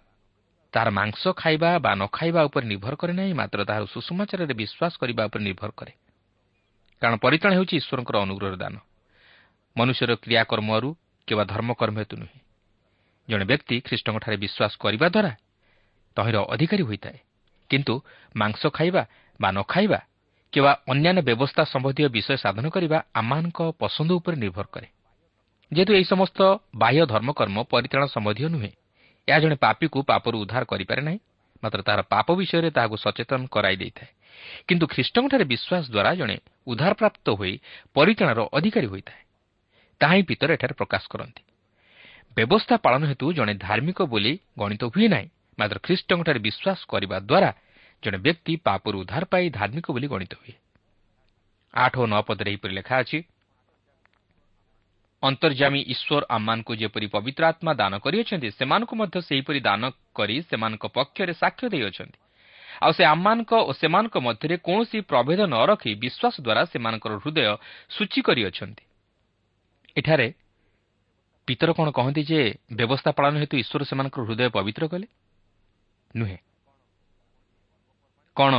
[0.73, 5.23] ତାହାର ମାଂସ ଖାଇବା ବା ନ ଖାଇବା ଉପରେ ନିର୍ଭର କରେ ନାହିଁ ମାତ୍ର ତାହାର ସୁଷମାଚାରରେ ବିଶ୍ୱାସ କରିବା
[5.29, 5.93] ଉପରେ ନିର୍ଭର କରେ।
[7.03, 8.75] କାରଣ ପରିତାଣ ହେଉଛି ଈଶ୍ୱରଙ୍କର ଅନୁଗ୍ରହର ଦାନ।
[9.77, 10.89] ମନୁଷ୍ୟର କ୍ରିୟାକର୍ମରୁ
[11.29, 12.39] କିମ୍ବା ଧର୍ମକର୍ମ ହେତୁ ନୁହେଁ।
[13.29, 15.33] ଜଣେ ବ୍ୟକ୍ତି ଖ୍ରୀଷ୍ଟଙ୍କଠାରେ ବିଶ୍ୱାସ କରିବା ଦ୍ୱାରା
[16.17, 17.19] ତହିଁର ଅଧିକାରୀ ହୋଇଥାଏ।
[17.71, 17.95] କିନ୍ତୁ
[18.37, 19.03] ମାଂସ ଖାଇବା
[19.41, 20.01] ବା ନ ଖାଇବା
[20.53, 24.89] କିମ୍ବା ଅନ୍ୟାନ୍ୟ ବ୍ୟବସ୍ଥା ସମ୍ବନ୍ଧୀୟ ବିଷୟ ସାଧନ କରିବା ଆମମାନଙ୍କ ପସନ୍ଦ ଉପରେ ନିର୍ଭର କରେ।
[25.73, 26.39] ଯେହେତୁ ଏହି ସମସ୍ତ
[26.75, 28.73] ବାହ୍ୟ ଧର୍ମକର୍ମ ପରିତାଣ ସମ୍ବନ୍ଧୀୟ ନୁହେଁ
[29.29, 31.19] ଏହା ଜଣେ ପାପୀକୁ ପାପରୁ ଉଦ୍ଧାର କରିପାରେ ନାହିଁ
[31.63, 34.11] ମାତ୍ର ତାହାର ପାପ ବିଷୟରେ ତାହାକୁ ସଚେତନ କରାଇ ଦେଇଥାଏ।
[34.69, 37.55] କିନ୍ତୁ ଖ୍ରୀଷ୍ଟଙ୍କଠାରେ ବିଶ୍ୱାସ ଦ୍ୱାରା ଜଣେ ଉଦ୍ଧାରପ୍ରାପ୍ତ ହୋଇ
[37.95, 39.23] ପରିତାଣର ଅଧିକାରୀ ହୋଇଥାଏ।
[40.01, 41.43] ତାହା ହିଁ ପିତର ଏଠାରେ ପ୍ରକାଶ କରନ୍ତି।
[42.37, 45.29] ବ୍ୟବସ୍ଥା ପାଳନ ହେତୁ ଜଣେ ଧାର୍ମିକ ବୋଲି ଗଣିତ ହୁଏ ନାହିଁ
[45.59, 47.51] ମାତ୍ର ଖ୍ରୀଷ୍ଟଙ୍କଠାରେ ବିଶ୍ୱାସ କରିବା ଦ୍ୱାରା
[48.03, 50.55] ଜଣେ ବ୍ୟକ୍ତି ପାପରୁ ଉଦ୍ଧାର ପାଇ ଧାର୍ମିକ ବୋଲି ଗଣିତ ହୁଏ।
[51.75, 53.19] ଆଠ ଓ ନଅ ପଦରେ ଏହିପରି ଲେଖା ଅଛି
[55.23, 59.83] ଅନ୍ତର୍ଜାମୀ ଈଶ୍ୱର ଆମମାନଙ୍କୁ ଯେପରି ପବିତ୍ର ଆତ୍ମା ଦାନ କରିଅଛନ୍ତି ସେମାନଙ୍କୁ ମଧ୍ୟ ସେହିପରି ଦାନ
[60.15, 62.19] କରି ସେମାନଙ୍କ ପକ୍ଷରେ ସାକ୍ଷ୍ୟ ଦେଇଅଛନ୍ତି।
[62.81, 67.41] ଆଉ ସେ ଆମମାନଙ୍କ ଓ ସେମାନଙ୍କ ମଧ୍ୟରେ କୌଣସି ପ୍ରଭେଦ ନ ରଖି ବିଶ୍ୱାସ ଦ୍ୱାରା ସେମାନଙ୍କର ହୃଦୟ
[67.91, 68.85] ସୂଚୀ କରିଅଛନ୍ତି।
[69.97, 70.29] ଏଠାରେ
[71.49, 72.41] ପିତର କ'ଣ କହନ୍ତି ଯେ
[72.73, 75.07] ବ୍ୟବସ୍ଥା ପାଳନ ହେତୁ ଈଶ୍ୱର ସେମାନଙ୍କର ହୃଦୟ ପବିତ୍ର କଲେ?
[76.17, 76.39] ନୁହେଁ।
[78.41, 78.55] କ'ଣ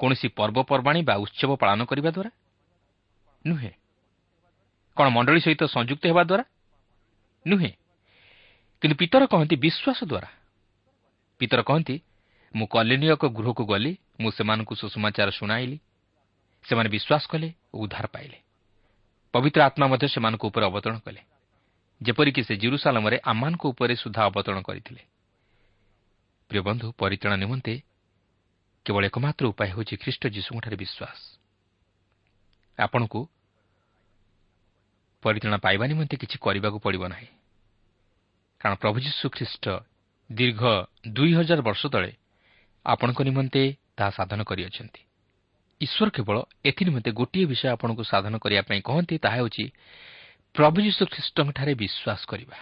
[0.00, 2.30] କୌଣସି ପର୍ବପର୍ବାଣୀ ବା ଉତ୍ସବ ପାଳନ କରିବା ଦ୍ୱାରା
[3.46, 3.72] ନୁହେଁ।
[4.96, 6.44] କ'ଣ ମଣ୍ଡଳୀ ସହିତ ସଂଯୁକ୍ତ ହେବା ଦ୍ୱାରା
[7.46, 7.72] ନୁହେଁ।
[8.82, 10.28] କିନ୍ତୁ ପିତର କହନ୍ତି ବିଶ୍ୱାସ ଦ୍ୱାରା
[11.40, 11.96] ପିତର କହନ୍ତି
[12.54, 15.78] ମୁଁ କଲିନୀୟ ଏକ ଗୃହକୁ ଗଲି ମୁଁ ସେମାନଙ୍କୁ ସୁଷମାଚାର ଶୁଣାଇଲି।
[16.64, 18.38] ସେମାନେ ବିଶ୍ୱାସ କଲେ ଓ ଉଦ୍ଧାର ପାଇଲେ।
[19.34, 21.20] ପବିତ୍ର ଆତ୍ମା ମଧ୍ୟ ସେମାନଙ୍କ ଉପରେ ଅବତରଣ କଲେ।
[22.02, 25.02] ଯେପରିକି ସେ ଜିରୁସାଲମରେ ଆମମାନଙ୍କ ଉପରେ ସୁଦ୍ଧା ଅବତରଣ କରିଥିଲେ।
[26.50, 27.74] ପ୍ରିୟ ବନ୍ଧୁ ପରିତାଣ ନିମନ୍ତେ
[28.86, 31.20] କେବଳ ଏକମାତ୍ର ଉପାୟ ହେଉଛି ଖ୍ରୀଷ୍ଟ ଯୀଶୁଙ୍କଠାରେ ବିଶ୍ୱାସ।
[32.78, 33.20] ଆପଣଙ୍କୁ
[35.22, 37.30] ପରିତାଣ ପାଇବା ନିମନ୍ତେ କିଛି କରିବାକୁ ପଡ଼ିବ ନାହିଁ।
[38.60, 39.64] କାରଣ ପ୍ରଭୁ ଯୀଶୁ ଖ୍ରୀଷ୍ଟ
[40.30, 40.62] ଦୀର୍ଘ
[41.12, 42.12] ଦୁଇ ହଜାର ବର୍ଷ ତଳେ
[42.86, 43.62] ଆପଣଙ୍କ ନିମନ୍ତେ
[43.96, 45.02] ତାହା ସାଧନ କରିଅଛନ୍ତି।
[45.80, 49.64] ଈଶ୍ୱର କେବଳ ଏଥି ନିମନ୍ତେ ଗୋଟିଏ ବିଷୟ ଆପଣଙ୍କୁ ସାଧନ କରିବା ପାଇଁ କହନ୍ତି ତାହା ହେଉଛି
[50.54, 52.58] ପ୍ରଭୁ ଯୀଶୁ ଖ୍ରୀଷ୍ଟଙ୍କଠାରେ ବିଶ୍ୱାସ କରିବା।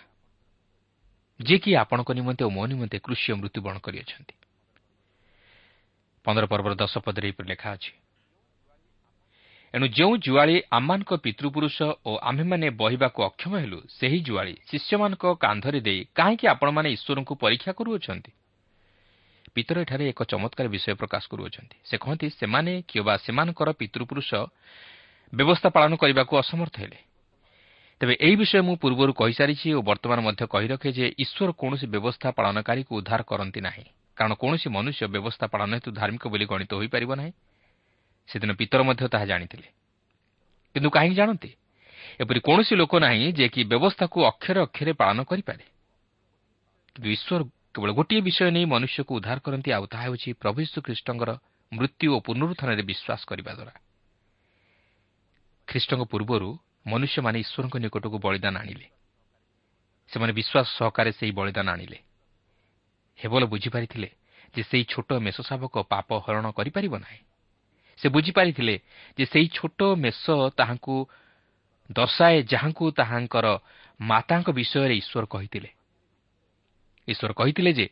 [1.41, 4.35] ଯିଏକି ଆପଣଙ୍କ ନିମନ୍ତେ ଓ ମୋ ନିମନ୍ତେ କୃଷି ମୃତ୍ୟୁବରଣ କରିଅଛନ୍ତି।
[6.25, 7.93] ପନ୍ଦର ପର୍ବର ଦଶ ପଦରେ ଏହିପରି ଲେଖା ଅଛି।
[9.75, 16.01] ଏଣୁ ଯେଉଁ ଜୁଆଳି ଆମମାନଙ୍କ ପିତୃପୁରୁଷ ଓ ଆମ୍ଭେମାନେ ବହିବାକୁ ଅକ୍ଷମ ହେଲୁ ସେହି ଜୁଆଳି ଶିଷ୍ୟମାନଙ୍କ କାନ୍ଧରେ ଦେଇ
[16.15, 18.33] କାହିଁକି ଆପଣମାନେ ଈଶ୍ୱରଙ୍କୁ ପରୀକ୍ଷା କରୁଅଛନ୍ତି?
[19.55, 24.31] ପିତର ଏଠାରେ ଏକ ଚମତ୍କାର ବିଷୟ ପ୍ରକାଶ କରୁଅଛନ୍ତି। ସେ କହନ୍ତି ସେମାନେ କିମ୍ବା ସେମାନଙ୍କର ପିତୃପୁରୁଷ
[25.35, 26.99] ବ୍ୟବସ୍ଥା ପାଳନ କରିବାକୁ ଅସମର୍ଥ ହେଲେ।
[28.01, 32.29] ତେବେ ଏହି ବିଷୟ ମୁଁ ପୂର୍ବରୁ କହିସାରିଛି ଓ ବର୍ତ୍ତମାନ ମଧ୍ୟ କହି ରଖେ ଯେ ଈଶ୍ୱର କୌଣସି ବ୍ୟବସ୍ଥା
[32.31, 33.85] ପାଳନକାରୀକୁ ଉଦ୍ଧାର କରନ୍ତି ନାହିଁ।
[34.17, 37.33] କାରଣ କୌଣସି ମନୁଷ୍ୟ ବ୍ୟବସ୍ଥା ପାଳନ ହେତୁ ଧାର୍ମିକ ବୋଲି ଗଣିତ ହୋଇପାରିବ ନାହିଁ।
[38.29, 39.69] ସେଦିନ ପିତର ମଧ୍ୟ ତାହା ଜାଣିଥିଲେ।
[40.75, 41.51] କିନ୍ତୁ କାହିଁକି ଜାଣନ୍ତି?
[42.21, 45.65] ଏପରି କୌଣସି ଲୋକ ନାହିଁ ଯେ କି ବ୍ୟବସ୍ଥାକୁ ଅକ୍ଷରେ ଅକ୍ଷରେ ପାଳନ କରିପାରେ।
[46.95, 47.43] କିନ୍ତୁ ଈଶ୍ୱର
[47.75, 51.31] କେବଳ ଗୋଟିଏ ବିଷୟ ନେଇ ମନୁଷ୍ୟକୁ ଉଦ୍ଧାର କରନ୍ତି ଆଉ ତାହା ହେଉଛି ପ୍ରଭୁ ଖ୍ରୀଷ୍ଟଙ୍କର
[51.73, 53.75] ମୃତ୍ୟୁ ଓ ପୁନରୁତ୍ଥାନରେ ବିଶ୍ୱାସ କରିବା ଦ୍ୱାରା
[55.69, 56.49] ଖ୍ରୀଷ୍ଟଙ୍କ ପୂର୍ବରୁ
[56.87, 58.87] ମନୁଷ୍ୟମାନେ ଈଶ୍ୱରଙ୍କ ନିକଟକୁ ବଳିଦାନ ଆଣିଲେ।
[60.11, 61.99] ସେମାନେ ବିଶ୍ୱାସ ସହକାରେ ସେହି ବଳିଦାନ ଆଣିଲେ।
[63.19, 64.09] ହେବଲ ବୁଝିପାରିଥିଲେ
[64.55, 67.21] ଯେ ସେହି ଛୋଟ ମେଷ ଶାବକ ପାପ ହରଣ କରିପାରିବ ନାହିଁ।
[67.99, 68.75] ସେ ବୁଝିପାରିଥିଲେ
[69.19, 70.25] ଯେ ସେହି ଛୋଟ ମେଷ
[70.57, 70.97] ତାହାଙ୍କୁ
[71.93, 73.47] ଦର୍ଶାଏ ଯାହାଙ୍କୁ ତାହାଙ୍କର
[74.01, 75.71] ମାତାଙ୍କ ବିଷୟରେ ଈଶ୍ୱର କହିଥିଲେ।
[77.09, 77.87] ଈଶ୍ୱର କହିଥିଲେ ଯେ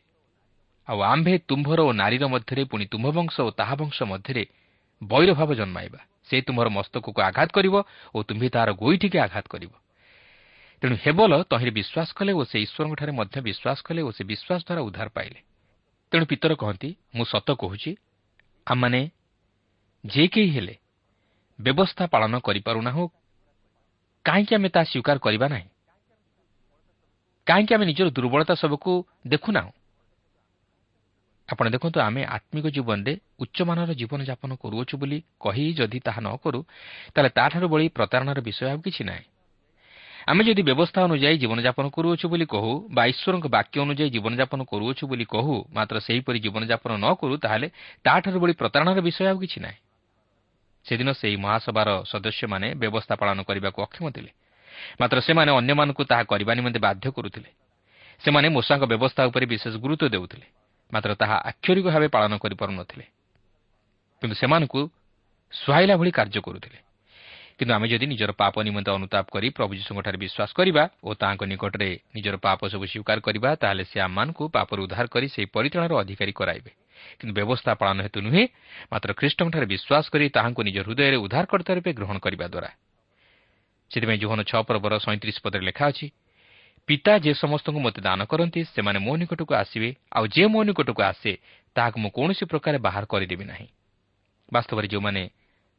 [0.87, 4.43] ଆଉ ଆମ୍ଭେ ତୁମ୍ଭର ଓ ନାରୀର ମଧ୍ୟରେ ପୁଣି ତୁମ୍ଭ ବଂଶ ଓ ତାହା ବଂଶ ମଧ୍ୟରେ
[5.03, 7.75] ବୈରଭାବ ଜନ୍ମାଇବା। ସେ ତୁମର ମସ୍ତକକୁ ଆଘାତ କରିବ
[8.15, 9.73] ଓ ତୁମ୍ଭେ ତାହାର ଗୋଇଠିକେ ଆଘାତ କରିବ।
[10.83, 14.81] ତେଣୁ ହେବଲ ତହିଁରେ ବିଶ୍ୱାସ କଲେ ଓ ସେ ଈଶ୍ୱରଙ୍କଠାରେ ମଧ୍ୟ ବିଶ୍ୱାସ କଲେ ଓ ସେ ବିଶ୍ୱାସ ଦ୍ୱାରା
[14.83, 15.39] ଉଦ୍ଧାର ପାଇଲେ।
[16.11, 17.91] ତେଣୁ ପିତର କହନ୍ତି ମୁଁ ସତ କହୁଛି
[18.67, 19.01] ଆମମାନେ
[20.03, 20.75] ଯେ କେହି ହେଲେ
[21.59, 23.07] ବ୍ୟବସ୍ଥା ପାଳନ କରିପାରୁନାହୁଁ।
[24.25, 25.67] କାହିଁକି ଆମେ ତାହା ସ୍ୱୀକାର କରିବା ନାହିଁ?
[27.47, 28.91] କାହିଁକି ଆମେ ନିଜର ଦୁର୍ବଳତା ସବୁକୁ
[29.27, 29.71] ଦେଖୁନାହୁଁ?
[31.49, 36.59] ଆପଣ ଦେଖନ୍ତୁ ଆମେ ଆତ୍ମିକ ଜୀବନରେ ଉଚ୍ଚମାନର ଜୀବନଯାପନ କରୁଅଛୁ ବୋଲି କହି ଯଦି ତାହା ନ କରୁ
[37.13, 39.32] ତାହେଲେ ତାଠାରୁ ବଳି ପ୍ରତାରଣାର ବିଷୟ ଆଉ କିଛି ନାହିଁ।
[40.27, 45.25] ଆମେ ଯଦି ବ୍ୟବସ୍ଥା ଅନୁଯାୟୀ ଜୀବନଯାପନ କରୁଅଛୁ ବୋଲି କହୁ ବା ଈଶ୍ୱରଙ୍କ ବାକ୍ୟ ଅନୁଯାୟୀ ଜୀବନଯାପନ କରୁଅଛୁ ବୋଲି
[45.25, 47.67] କହୁ ମାତ୍ର ସେହିପରି ଜୀବନଯାପନ ନ କରୁ ତାହେଲେ
[48.03, 49.79] ତାଠାରୁ ବଳି ପ୍ରତାରଣାର ବିଷୟ ଆଉ କିଛି ନାହିଁ।
[50.85, 54.31] ସେଦିନ ସେହି ମହାସଭାର ସଦସ୍ୟମାନେ ବ୍ୟବସ୍ଥା ପାଳନ କରିବାକୁ ଅକ୍ଷମ ଥିଲେ।
[55.01, 57.49] ମାତ୍ର ସେମାନେ ଅନ୍ୟମାନଙ୍କୁ ତାହା କରିବା ନିମନ୍ତେ ବାଧ୍ୟ କରୁଥିଲେ।
[58.23, 60.47] ସେମାନେ ମୂଷାଙ୍କ ବ୍ୟବସ୍ଥା ଉପରେ ବିଶେଷ ଗୁରୁତ୍ୱ ଦେଉଥିଲେ।
[60.93, 63.05] ମାତ୍ର ତାହା ଆକ୍ଷରିକ ଭାବେ ପାଳନ କରିପାରୁନଥିଲେ।
[64.21, 64.81] କିନ୍ତୁ ସେମାନଙ୍କୁ
[65.53, 66.79] ସୁହାଇଲା ଭଳି କାର୍ଯ୍ୟ କରୁଥିଲେ।
[67.57, 71.89] କିନ୍ତୁ ଆମେ ଯଦି ନିଜର ପାପ ନିମନ୍ତେ ଅନୁତାପ କରି ପ୍ରଭୁ ଯୀଶୁଙ୍କଠାରେ ବିଶ୍ୱାସ କରିବା ଓ ତାହାଙ୍କ ନିକଟରେ
[72.15, 76.71] ନିଜର ପାପ ସବୁ ସ୍ୱୀକାର କରିବା ତାହେଲେ ସେ ଆମମାନଙ୍କୁ ପାପରୁ ଉଦ୍ଧାର କରି ସେହି ପରିଚାଳନାର ଅଧିକାରୀ କରାଇବେ
[77.19, 78.43] କିନ୍ତୁ ବ୍ୟବସ୍ଥା ପାଳନ ହେତୁ ନୁହେଁ
[78.91, 82.69] ମାତ୍ର ଖ୍ରୀଷ୍ଟଙ୍କଠାରେ ବିଶ୍ୱାସ କରି ତାହାଙ୍କୁ ନିଜ ହୃଦୟରେ ଉଦ୍ଧାରକର୍ତ୍ତା ରୂପେ ଗ୍ରହଣ କରିବା ଦ୍ୱାରା
[83.91, 86.07] ସେଥିପାଇଁ ଜୋହନ ଛଅ ପର୍ବର ସଇଁତିରିଶ ପଦରେ ଲେଖା ଅଛି
[86.89, 91.31] ପିତା ଯେ ସମସ୍ତଙ୍କୁ ମୋତେ ଦାନ କରନ୍ତି ସେମାନେ ମୋ ନିକଟକୁ ଆସିବେ ଆଉ ଯେ ମୋ ନିକଟକୁ ଆସେ
[91.75, 93.67] ତାହାକୁ ମୁଁ କୌଣସି ପ୍ରକାର ବାହାର କରିଦେବି ନାହିଁ।
[94.51, 95.21] ବାସ୍ତବରେ ଯେଉଁମାନେ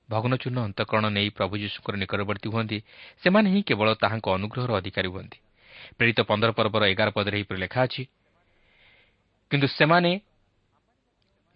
[0.09, 2.79] ଭଗ୍ନଚୂର୍ଣ୍ଣ ଅନ୍ତଃକରଣ ନେଇ ପ୍ରଭୁ ଯୀଶୁଙ୍କର ନିକଟବର୍ତ୍ତୀ ହୁଅନ୍ତି
[3.23, 5.38] ସେମାନେ ହିଁ କେବଳ ତାହାଙ୍କ ଅନୁଗ୍ରହର ଅଧିକାରୀ ହୁଅନ୍ତି।
[5.97, 8.03] ପ୍ରେରିତ ପନ୍ଦର ପର୍ବର ଏଗାର ପଦରେ ଏହିପରି ଲେଖା ଅଛି
[9.51, 10.11] କିନ୍ତୁ ସେମାନେ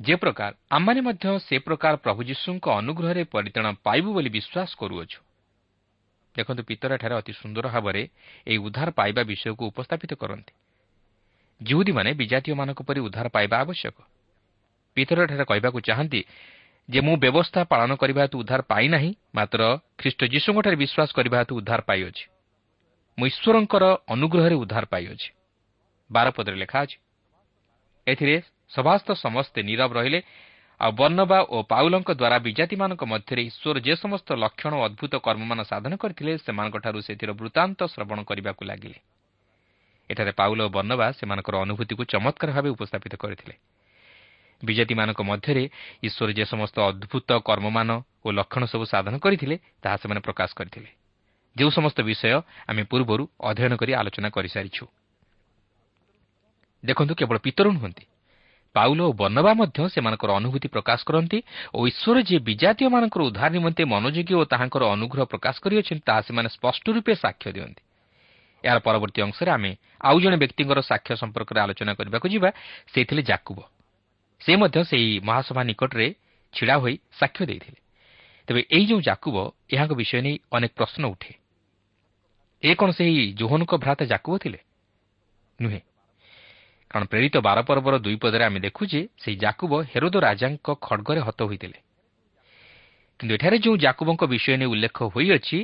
[0.01, 5.19] ଯେ ପ୍ରକାର ଆମମାନେ ମଧ୍ୟ ସେ ପ୍ରକାର ପ୍ରଭୁ ଯୀଶୁଙ୍କ ଅନୁଗ୍ରହରେ ପରିତାଣ ପାଇବୁ ବୋଲି ବିଶ୍ୱାସ କରୁଅଛୁ।
[6.37, 8.03] ଦେଖନ୍ତୁ ପିତର ଏଠାରେ ଅତି ସୁନ୍ଦର ଭାବରେ
[8.47, 10.53] ଏହି ଉଦ୍ଧାର ପାଇବା ବିଷୟକୁ ଉପସ୍ଥାପିତ କରନ୍ତି।
[11.61, 13.97] ଜିହୁଦୀମାନେ ବିଜାତୀୟମାନଙ୍କ ପରି ଉଦ୍ଧାର ପାଇବା ଆବଶ୍ୟକ।
[14.97, 16.21] ପିତର ଏଠାରେ କହିବାକୁ ଚାହାନ୍ତି
[16.89, 19.61] ଯେ ମୁଁ ବ୍ୟବସ୍ଥା ପାଳନ କରିବା ହେତୁ ଉଦ୍ଧାର ପାଇନାହିଁ ମାତ୍ର
[19.99, 22.25] ଖ୍ରୀଷ୍ଟ ଯୀଶୁଙ୍କଠାରେ ବିଶ୍ୱାସ କରିବା ହେତୁ ଉଦ୍ଧାର ପାଇଅଛି।
[23.19, 25.29] ମୁଁ ଈଶ୍ୱରଙ୍କର ଅନୁଗ୍ରହରେ ଉଦ୍ଧାର ପାଇଅଛି।
[26.11, 26.97] ବାରପଦରେ ଲେଖା ଅଛି
[28.07, 28.37] ଏଥିରେ
[28.69, 30.21] ସଭାସ୍ଥ ସମସ୍ତେ ନିରବ ରହିଲେ
[30.81, 35.93] ଆଉ ବର୍ଣ୍ଣବା ଓ ପାଉଲଙ୍କ ଦ୍ୱାରା ବିଜାତିମାନଙ୍କ ମଧ୍ୟରେ ଈଶ୍ୱର ଯେ ସମସ୍ତ ଲକ୍ଷଣ ଓ ଅଦ୍ଭୁତ କର୍ମମାନ ସାଧନ
[35.97, 38.99] କରିଥିଲେ ସେମାନଙ୍କଠାରୁ ସେଥିର ବୃତ୍ତାନ୍ତ ଶ୍ରବଣ କରିବାକୁ ଲାଗିଲେ।
[40.11, 43.55] ଏଠାରେ ପାଉଲ ଓ ବର୍ଣ୍ଣବା ସେମାନଙ୍କର ଅନୁଭୂତିକୁ ଚମତ୍କାର ଭାବେ ଉପସ୍ଥାପିତ କରିଥିଲେ।
[44.63, 45.65] ବିଜାତିମାନଙ୍କ ମଧ୍ୟରେ
[46.03, 47.89] ଈଶ୍ୱର ଯେ ସମସ୍ତ ଅଦ୍ଭୁତ କର୍ମମାନ
[48.25, 50.91] ଓ ଲକ୍ଷଣ ସବୁ ସାଧନ କରିଥିଲେ ତାହା ସେମାନେ ପ୍ରକାଶ କରିଥିଲେ।
[51.57, 54.85] ଯେଉଁ ସମସ୍ତ ବିଷୟ ଆମେ ପୂର୍ବରୁ ଅଧ୍ୟୟନ କରି ଆଲୋଚନା କରିସାରିଛୁ।
[56.85, 58.05] ଦେଖନ୍ତୁ କେବଳ ପିତର ନୁହନ୍ତି
[58.75, 61.39] ପାଉଲ ଓ ବର୍ଣ୍ଣବା ମଧ୍ୟ ସେମାନଙ୍କର ଅନୁଭୂତି ପ୍ରକାଶ କରନ୍ତି
[61.75, 66.85] ଓ ଈଶ୍ୱର ଯିଏ ବିଜାତୀୟମାନଙ୍କର ଉଦ୍ଧାର ନିମନ୍ତେ ମନୋଯୋଗୀ ଓ ତାହାଙ୍କର ଅନୁଗ୍ରହ ପ୍ରକାଶ କରିଅଛନ୍ତି ତାହା ସେମାନେ ସ୍ପଷ୍ଟ
[66.95, 67.83] ରୂପେ ସାକ୍ଷ୍ୟ ଦିଅନ୍ତି।
[68.65, 72.49] ଏହାର ପରବର୍ତ୍ତୀ ଅଂଶରେ ଆମେ ଆଉ ଜଣେ ବ୍ୟକ୍ତିଙ୍କର ସାକ୍ଷ୍ୟ ସମ୍ପର୍କରେ ଆଲୋଚନା କରିବାକୁ ଯିବା
[72.93, 73.59] ସେ ଥିଲେ ଜାକୁବ।
[74.41, 76.15] ସେ ମଧ୍ୟ ସେହି ମହାସଭା ନିକଟରେ
[76.55, 77.81] ଛିଡ଼ା ହୋଇ ସାକ୍ଷ୍ୟ ଦେଇଥିଲେ।
[78.49, 79.37] ତେବେ ଏହି ଯେଉଁ ଜାକୁବ
[79.71, 81.33] ଏହାଙ୍କ ବିଷୟ ନେଇ ଅନେକ ପ୍ରଶ୍ନ ଉଠେ।
[82.63, 84.59] ଏ କ'ଣ ସେହି ଜୋହନଙ୍କ ଭ୍ରାତା ଜାକୁବ ଥିଲେ?
[85.63, 85.81] ନୁହେଁ।
[86.91, 91.41] କାରଣ ପ୍ରେରିତ ବାର ପର୍ବର ଦୁଇ ପଦରେ ଆମେ ଦେଖୁ ଯେ ସେହି ଜାକୁବ ହେରୋଦ ରାଜାଙ୍କ ଖଡ଼ଗରେ ହତ
[91.43, 91.79] ହୋଇଥିଲେ।
[93.21, 95.59] କିନ୍ତୁ ଏଠାରେ ଯେଉଁ ଜାକୁବଙ୍କ ବିଷୟ ନେଇ ଉଲ୍ଲେଖ ହୋଇଅଛି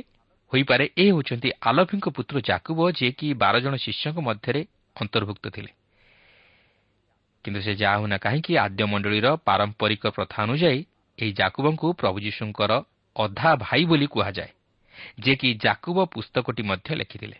[0.53, 4.61] ହୋଇପାରେ ଏ ହେଉଛନ୍ତି ଆଲଫିଙ୍କ ପୁତ୍ର ଜାକୁବ ଯିଏକି ବାର ଜଣ ଶିଷ୍ୟଙ୍କ ମଧ୍ୟରେ
[4.95, 5.71] ଅନ୍ତର୍ଭୁକ୍ତ ଥିଲେ।
[7.45, 10.79] କିନ୍ତୁ ସେ ଯାହା ହେଉନା କାହିଁକି ଆଦ୍ୟ ମଣ୍ଡଳୀର ପାରମ୍ପରିକ ପ୍ରଥା ଅନୁଯାୟୀ
[11.17, 12.71] ଏହି ଜାକୁବଙ୍କୁ ପ୍ରଭୁ ଯୀଶୁଙ୍କର
[13.15, 14.51] ଅଧା ଭାଇ ବୋଲି କୁହାଯାଏ
[15.23, 17.37] ଯିଏକି ଜାକୁବ ପୁସ୍ତକଟି ମଧ୍ୟ ଲେଖିଥିଲେ।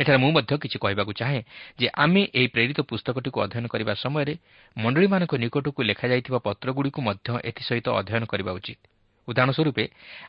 [0.00, 1.40] ଏଠାରେ ମୁଁ ମଧ୍ୟ କିଛି କହିବାକୁ ଚାହେଁ
[1.80, 4.34] ଯେ ଆମେ ଏହି ପ୍ରେରିତ ପୁସ୍ତକଟିକୁ ଅଧ୍ୟୟନ କରିବା ସମୟରେ
[4.76, 8.80] ମଣ୍ଡଳୀମାନଙ୍କ ନିକଟକୁ ଲେଖାଯାଇଥିବା ପତ୍ରଗୁଡ଼ିକୁ ମଧ୍ୟ ଏଥିସହିତ ଅଧ୍ୟୟନ କରିବା ଉଚିତ।
[9.28, 9.78] ଉଦାହରଣ ସ୍ୱରୂପ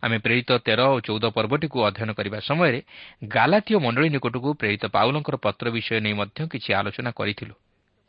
[0.02, 2.80] ଆମେ ପ୍ରେରିତ ତେର ଓ ଚଉଦ ପର୍ବଟିକୁ ଅଧ୍ୟୟନ କରିବା ସମୟରେ
[3.28, 7.56] ଗାଲାତୀୟ ମଣ୍ଡଳୀ ନିକଟକୁ ପ୍ରେରିତ ପାଉଲଙ୍କର ପତ୍ର ବିଷୟ ନେଇ ମଧ୍ୟ କିଛି ଆଲୋଚନା କରିଥିଲୁ।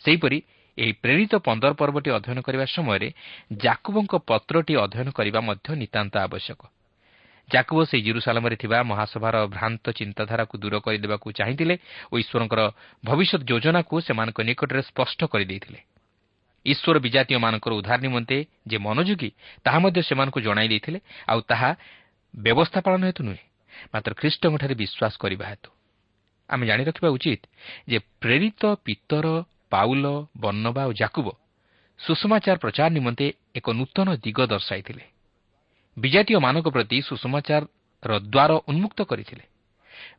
[0.04, 0.38] ସେହିପରି
[0.78, 3.08] ଏହି ପ୍ରେରିତ ପନ୍ଦର ପର୍ବଟି ଅଧ୍ୟୟନ କରିବା ସମୟରେ
[3.58, 6.60] ଜାକୁବଙ୍କ ପତ୍ରଟି ଅଧ୍ୟୟନ କରିବା ମଧ୍ୟ ନିତାନ୍ତ ଆବଶ୍ୟକ।
[7.48, 11.74] ଜାକୁବ ସେହି ଜିରୁସାଲାମରେ ଥିବା ମହାସଭାର ଭ୍ରାନ୍ତ ଚିନ୍ତାଧାରାକୁ ଦୂର କରିଦେବାକୁ ଚାହିଁଥିଲେ
[12.12, 12.60] ଓ ଈଶ୍ୱରଙ୍କର
[13.04, 15.80] ଭବିଷ୍ୟତ ଯୋଜନାକୁ ସେମାନଙ୍କ ନିକଟରେ ସ୍ପଷ୍ଟ କରିଦେଇଥିଲେ।
[16.66, 18.38] ଈଶ୍ୱର ବିଜାତୀୟମାନଙ୍କର ଉଦ୍ଧାର ନିମନ୍ତେ
[18.70, 19.30] ଯେ ମନୋଯୋଗୀ
[19.64, 21.70] ତାହା ମଧ୍ୟ ସେମାନଙ୍କୁ ଜଣାଇ ଦେଇଥିଲେ ଆଉ ତାହା
[22.34, 23.42] ବ୍ୟବସ୍ଥା ପାଳନ ହେତୁ ନୁହେଁ
[23.92, 25.70] ମାତ୍ର ଖ୍ରୀଷ୍ଟଙ୍କଠାରେ ବିଶ୍ୱାସ କରିବା ହେତୁ।
[26.50, 27.42] ଆମେ ଜାଣି ରଖିବା ଉଚିତ
[27.88, 29.26] ଯେ ପ୍ରେରିତ ପିତର
[29.70, 30.04] ପାଉଲ
[30.40, 31.28] ବର୍ଣ୍ଣବା ଓ ଜାକୁବ
[32.00, 33.26] ସୁଷମାଚାର ପ୍ରଚାର ନିମନ୍ତେ
[33.56, 35.04] ଏକ ନୂତନ ଦିଗ ଦର୍ଶାଇଥିଲେ।
[35.96, 39.44] ବିଜାତୀୟମାନଙ୍କ ପ୍ରତି ସୁଷମାଚାରର ଦ୍ୱାର ଉନ୍ମୁକ୍ତ କରିଥିଲେ।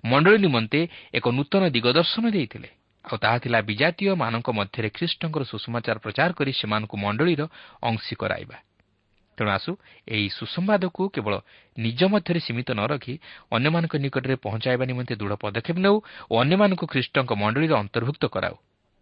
[0.06, 0.80] ମଣ୍ଡଳୀ ନିମନ୍ତେ
[1.14, 2.70] ଏକ ନୂତନ ଦିଗଦର୍ଶନ ଦେଇଥିଲେ।
[3.06, 7.42] ଆଉ ତାହା ଥିଲା ବିଜାତୀୟମାନଙ୍କ ମଧ୍ୟରେ ଖ୍ରୀଷ୍ଟଙ୍କର ସୁଷମାଚାର ପ୍ରଚାର କରି ସେମାନଙ୍କୁ ମଣ୍ଡଳୀର
[7.82, 8.58] ଅଂଶୀ କରାଇବା।
[9.38, 9.72] ତେଣୁ ଆସୁ
[10.08, 11.34] ଏହି ସୁସମ୍ବାଦକୁ କେବଳ
[11.78, 13.14] ନିଜ ମଧ୍ୟରେ ସୀମିତ ନ ରଖି
[13.56, 15.96] ଅନ୍ୟମାନଙ୍କ ନିକଟରେ ପହଞ୍ଚାଇବା ନିମନ୍ତେ ଦୃଢ଼ ପଦକ୍ଷେପ ନେଉ
[16.32, 18.56] ଓ ଅନ୍ୟମାନଙ୍କୁ ଖ୍ରୀଷ୍ଟଙ୍କ ମଣ୍ଡଳୀର ଅନ୍ତର୍ଭୁକ୍ତ କରାଉ।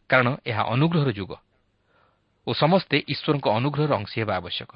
[0.09, 1.31] କାରଣ ଏହା ଅନୁଗ୍ରହର ଯୁଗ
[2.47, 4.71] ଓ ସମସ୍ତେ ଈଶ୍ୱରଙ୍କ ଅନୁଗ୍ରହର ଅଂଶୀ ହେବା ଆବଶ୍ୟକ।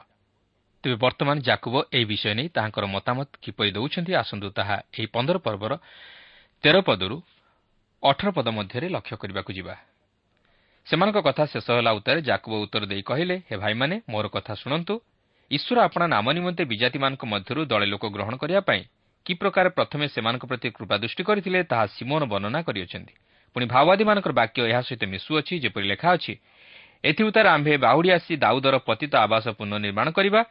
[0.84, 5.74] ତେବେ ବର୍ତ୍ତମାନ ଜାକୁବ ଏହି ବିଷୟ ନେଇ ତାହାଙ୍କର ମତାମତ କିପରି ଦେଉଛନ୍ତି ଆସନ୍ତୁ ତାହା ଏହି ପନ୍ଦର ପର୍ବର
[6.63, 7.15] ତେର ପଦରୁ
[8.04, 9.76] ଅଠର ପଦ ମଧ୍ୟରେ ଲକ୍ଷ୍ୟ କରିବାକୁ ଯିବା।
[10.88, 14.94] ସେମାନଙ୍କ କଥା ଶେଷ ହେଲା ଉତ୍ତରେ ଜାକୁବ ଉତ୍ତର ଦେଇ କହିଲେ ହେ ଭାଇମାନେ ମୋର କଥା ଶୁଣନ୍ତୁ।
[15.52, 18.82] ଈଶ୍ୱର ଆପଣା ନାମ ନିମନ୍ତେ ବିଜାତିମାନଙ୍କ ମଧ୍ୟରୁ ଦଳେ ଲୋକ ଗ୍ରହଣ କରିବା ପାଇଁ
[19.26, 23.13] କି ପ୍ରକାର ପ୍ରଥମେ ସେମାନଙ୍କ ପ୍ରତି କୃପା ଦୃଷ୍ଟି କରିଥିଲେ ତାହା ସିମୋନ ବର୍ଣ୍ଣନା କରିଅଛନ୍ତି।
[23.56, 26.34] ପୁଣି ଭାଓବାଦୀମାନଙ୍କର ବାକ୍ୟ ଏହା ସହିତ ମିଶୁଅଛି ଯେପରି ଲେଖା ଅଛି
[27.04, 30.42] ଏଥିଉତ୍ତାରେ ଆମ୍ଭେ ବାହୁଡ଼ି ଆସି ଦାଉଦର ପତିତ ଆବାସ ପୁନଃ ନିର୍ମାଣ କରିବା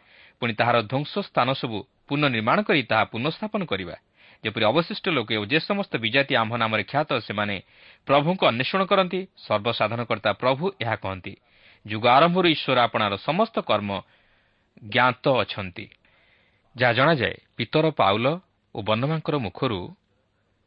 [0.42, 3.96] ପୁଣି ତାହାର ଧ୍ୱଂସ ସ୍ଥାନ ସବୁ ପୁନଃ ନିର୍ମାଣ କରି ତାହା ପୁନଃସ୍ଥାପନ କରିବା।
[4.44, 7.56] ଯେପରି ଅବଶିଷ୍ଟ ଲୋକେ ଓ ଯେ ସମସ୍ତ ବିଜାତି ଆମ୍ଭ ନାମରେ ଖ୍ୟାତ ସେମାନେ
[8.08, 11.32] ପ୍ରଭୁଙ୍କୁ ଅନ୍ୱେଷଣ କରନ୍ତି ସର୍ବସାଧାରଣକର୍ତ୍ତା ପ୍ରଭୁ ଏହା କହନ୍ତି।
[11.86, 13.90] ଯୁଗ ଆରମ୍ଭରୁ ଈଶ୍ୱର ଆପଣାର ସମସ୍ତ କର୍ମ
[14.92, 15.86] ଜ୍ଞାତ ଅଛନ୍ତି।
[16.76, 18.26] ଯାହା ଜଣାଯାଏ ପିତର ପାଉଲ
[18.74, 19.80] ଓ ବର୍ଣ୍ଣମାଙ୍କର ମୁଖରୁ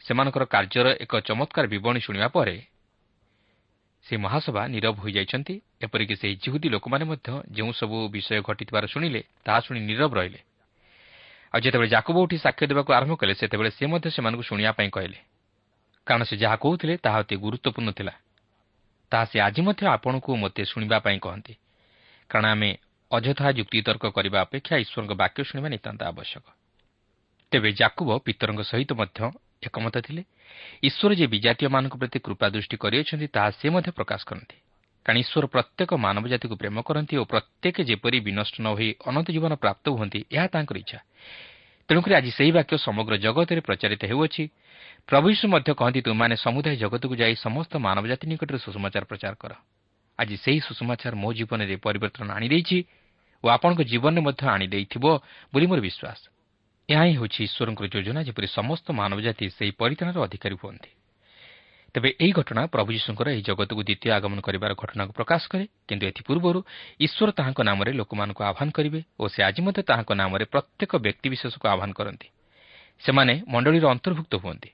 [0.05, 2.55] ସେମାନଙ୍କର କାର୍ଯ୍ୟର ଏକ ଚମତ୍କାର ବିବରଣୀ ଶୁଣିବା ପରେ
[4.05, 9.59] ସେ ମହାସଭା ନିରବ ହୋଇଯାଇଛନ୍ତି। ଏପରିକି ସେହି ଜିହୁଦୀ ଲୋକମାନେ ମଧ୍ୟ ଯେଉଁ ସବୁ ବିଷୟ ଘଟିଥିବାର ଶୁଣିଲେ ତାହା
[9.59, 10.39] ଶୁଣି ନିରବ ରହିଲେ।
[11.53, 15.19] ଆଉ ଯେତେବେଳେ ଜାକୁବ ଉଠି ସାକ୍ଷ୍ୟ ଦେବାକୁ ଆରମ୍ଭ କଲେ ସେତେବେଳେ ସେ ମଧ୍ୟ ସେମାନଙ୍କୁ ଶୁଣିବା ପାଇଁ କହିଲେ।
[16.07, 18.13] କାରଣ ସେ ଯାହା କହୁଥିଲେ ତାହା ଅତି ଗୁରୁତ୍ୱପୂର୍ଣ୍ଣ ଥିଲା।
[19.11, 21.53] ତାହା ସେ ଆଜି ମଧ୍ୟ ଆପଣଙ୍କୁ ମୋତେ ଶୁଣିବା ପାଇଁ କହନ୍ତି।
[22.29, 22.69] କାରଣ ଆମେ
[23.11, 26.45] ଅଯଥା ଯୁକ୍ତିତର୍କ କରିବା ଅପେକ୍ଷା ଈଶ୍ୱରଙ୍କ ବାକ୍ୟ ଶୁଣିବା ନିତାନ୍ତ ଆବଶ୍ୟକ।
[27.51, 29.19] ତେବେ ଜାକୁବ ପିତରଙ୍କ ସହିତ ମଧ୍ୟ
[29.65, 30.23] ଏକମତ ଥିଲେ।
[30.83, 34.57] ଈଶ୍ୱର ଯେ ବିଜାତୀୟମାନଙ୍କ ପ୍ରତି କୃପା ଦୃଷ୍ଟି କରିଅଛନ୍ତି ତାହା ସେ ମଧ୍ୟ ପ୍ରକାଶ କରନ୍ତି।
[35.05, 39.53] କାରଣ ଈଶ୍ୱର ପ୍ରତ୍ୟେକ ମାନବ ଜାତିକୁ ପ୍ରେମ କରନ୍ତି ଓ ପ୍ରତ୍ୟେକ ଯେପରି ବିନଷ୍ଟ ନ ହୋଇ ଅନନ୍ତ ଜୀବନ
[39.63, 40.99] ପ୍ରାପ୍ତ ହୁଅନ୍ତି ଏହା ତାଙ୍କର ଇଚ୍ଛା।
[41.89, 44.43] ତେଣୁକରି ଆଜି ସେହି ବାକ୍ୟ ସମଗ୍ର ଜଗତରେ ପ୍ରଚାରିତ ହେଉଅଛି।
[45.09, 49.51] ପ୍ରଭୁ ଯୀଶୁ ମଧ୍ୟ କହନ୍ତି ତୁମମାନେ ସମୁଦାୟ ଜଗତକୁ ଯାଇ ସମସ୍ତ ମାନବ ଜାତି ନିକଟରେ ସୁଷମାଚାର ପ୍ରଚାର କର।
[50.19, 52.77] ଆଜି ସେହି ସୁଷମାଚାର ମୋ ଜୀବନରେ ପରିବର୍ତ୍ତନ ଆଣିଦେଇଛି
[53.43, 55.05] ଓ ଆପଣଙ୍କ ଜୀବନରେ ମଧ୍ୟ ଆଣିଦେଇଥିବ
[55.51, 56.21] ବୋଲି ମୋର ବିଶ୍ୱାସ।
[56.89, 60.91] ଏହା ହିଁ ହେଉଛି ଈଶ୍ୱରଙ୍କର ଯୋଜନା ଯେପରି ସମସ୍ତ ମାନବ ଜାତି ସେହି ପରିତାଣର ଅଧିକାରୀ ହୁଅନ୍ତି।
[61.95, 66.59] ତେବେ ଏହି ଘଟଣା ପ୍ରଭୁ ଯୀଶୁଙ୍କର ଏହି ଜଗତକୁ ଦ୍ୱିତୀୟ ଆଗମନ କରିବାର ଘଟଣାକୁ ପ୍ରକାଶ କରେ କିନ୍ତୁ ଏଥିପୂର୍ବରୁ
[67.05, 71.91] ଈଶ୍ୱର ତାହାଙ୍କ ନାମରେ ଲୋକମାନଙ୍କୁ ଆହ୍ୱାନ କରିବେ ଓ ସେ ଆଜି ମଧ୍ୟ ତାହାଙ୍କ ନାମରେ ପ୍ରତ୍ୟେକ ବ୍ୟକ୍ତିବିଶେଷକୁ ଆହ୍ୱାନ
[71.93, 72.27] କରନ୍ତି।
[73.01, 74.69] ସେମାନେ ମଣ୍ଡଳୀର ଅନ୍ତର୍ଭୁକ୍ତ ହୁଅନ୍ତି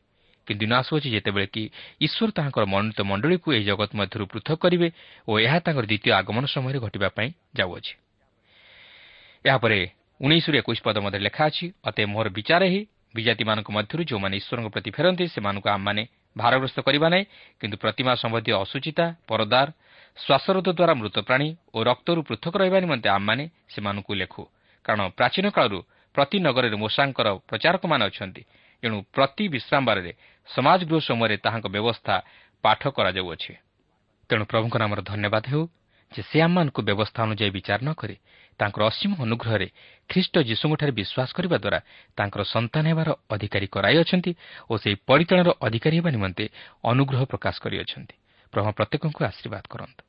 [0.48, 1.64] କିନ୍ତୁ ଦିନ ଆସୁଅଛି ଯେତେବେଳେ କି
[2.06, 4.88] ଈଶ୍ୱର ତାହାଙ୍କର ମନୋନୀତ ମଣ୍ଡଳୀକୁ ଏହି ଜଗତ ମଧ୍ୟରୁ ପୃଥକ କରିବେ
[5.28, 7.94] ଓ ଏହା ତାଙ୍କର ଦ୍ୱିତୀୟ ଆଗମନ ସମୟରେ ଘଟିବା ପାଇଁ ଯାଉଅଛି।
[9.46, 9.80] ଏହାପରେ
[10.22, 12.82] ଉଣେଇଶରୁ ଏକୋଇଶ ପଦ ମଧ୍ୟରେ ଲେଖା ଅଛି ଅତେ ମୋର ବିଚାର ହିଁ
[13.16, 16.04] ବିଜାତିମାନଙ୍କ ମଧ୍ୟରୁ ଯେଉଁମାନେ ଈଶ୍ୱରଙ୍କ ପ୍ରତି ଫେରନ୍ତି ସେମାନଙ୍କୁ ଆମମାନେ
[16.38, 17.26] ଭାରଗ୍ରସ୍ତ କରିବା ନାହିଁ
[17.60, 19.68] କିନ୍ତୁ ପ୍ରତିମା ସମ୍ବନ୍ଧୀୟ ଅସୁଚିତା ପରଦାର
[20.18, 24.44] ଶ୍ୱାସରୋଧ ଦ୍ୱାରା ମୃତ ପ୍ରାଣୀ ଓ ରକ୍ତରୁ ପୃଥକ ରହିବା ନିମନ୍ତେ ଆମମାନେ ସେମାନଙ୍କୁ ଲେଖୁ।
[24.86, 25.80] କାରଣ ପ୍ରାଚୀନ କାଳରୁ
[26.16, 28.42] ପ୍ରତି ନଗରରେ ମୂଷାଙ୍କର ପ୍ରଚାରକମାନେ ଅଛନ୍ତି।
[28.84, 30.12] ଏଣୁ ପ୍ରତି ବିଶ୍ରାମବାରରେ
[30.50, 32.16] ସମାଜ ଗୃହ ସମୟରେ ତାହାଙ୍କ ବ୍ୟବସ୍ଥା
[32.64, 33.54] ପାଠ କରାଯାଉଅଛି।
[34.30, 35.64] ତେଣୁ ପ୍ରଭୁଙ୍କ ନାମର ଧନ୍ୟବାଦ ହେଉ।
[36.12, 38.16] ଯେ ସେ ଆମମାନଙ୍କୁ ବ୍ୟବସ୍ଥା ଅନୁଯାୟୀ ବିଚାର ନ କରି
[38.60, 39.68] ତାଙ୍କର ଅସୀମ ଅନୁଗ୍ରହରେ
[40.10, 41.80] ଖ୍ରୀଷ୍ଟ ଯୀଶୁଙ୍କଠାରେ ବିଶ୍ୱାସ କରିବା ଦ୍ୱାରା
[42.18, 44.32] ତାଙ୍କର ସନ୍ତାନ ହେବାର ଅଧିକାରୀ କରାଇଅଛନ୍ତି
[44.70, 46.46] ଓ ସେହି ପରିଚାଳନାର ଅଧିକାରୀ ହେବା ନିମନ୍ତେ
[46.84, 48.16] ଅନୁଗ୍ରହ ପ୍ରକାଶ କରିଅଛନ୍ତି।
[48.54, 50.09] ପ୍ରଭୁ ପ୍ରତ୍ୟେକଙ୍କୁ ଆଶୀର୍ବାଦ କରନ୍ତୁ।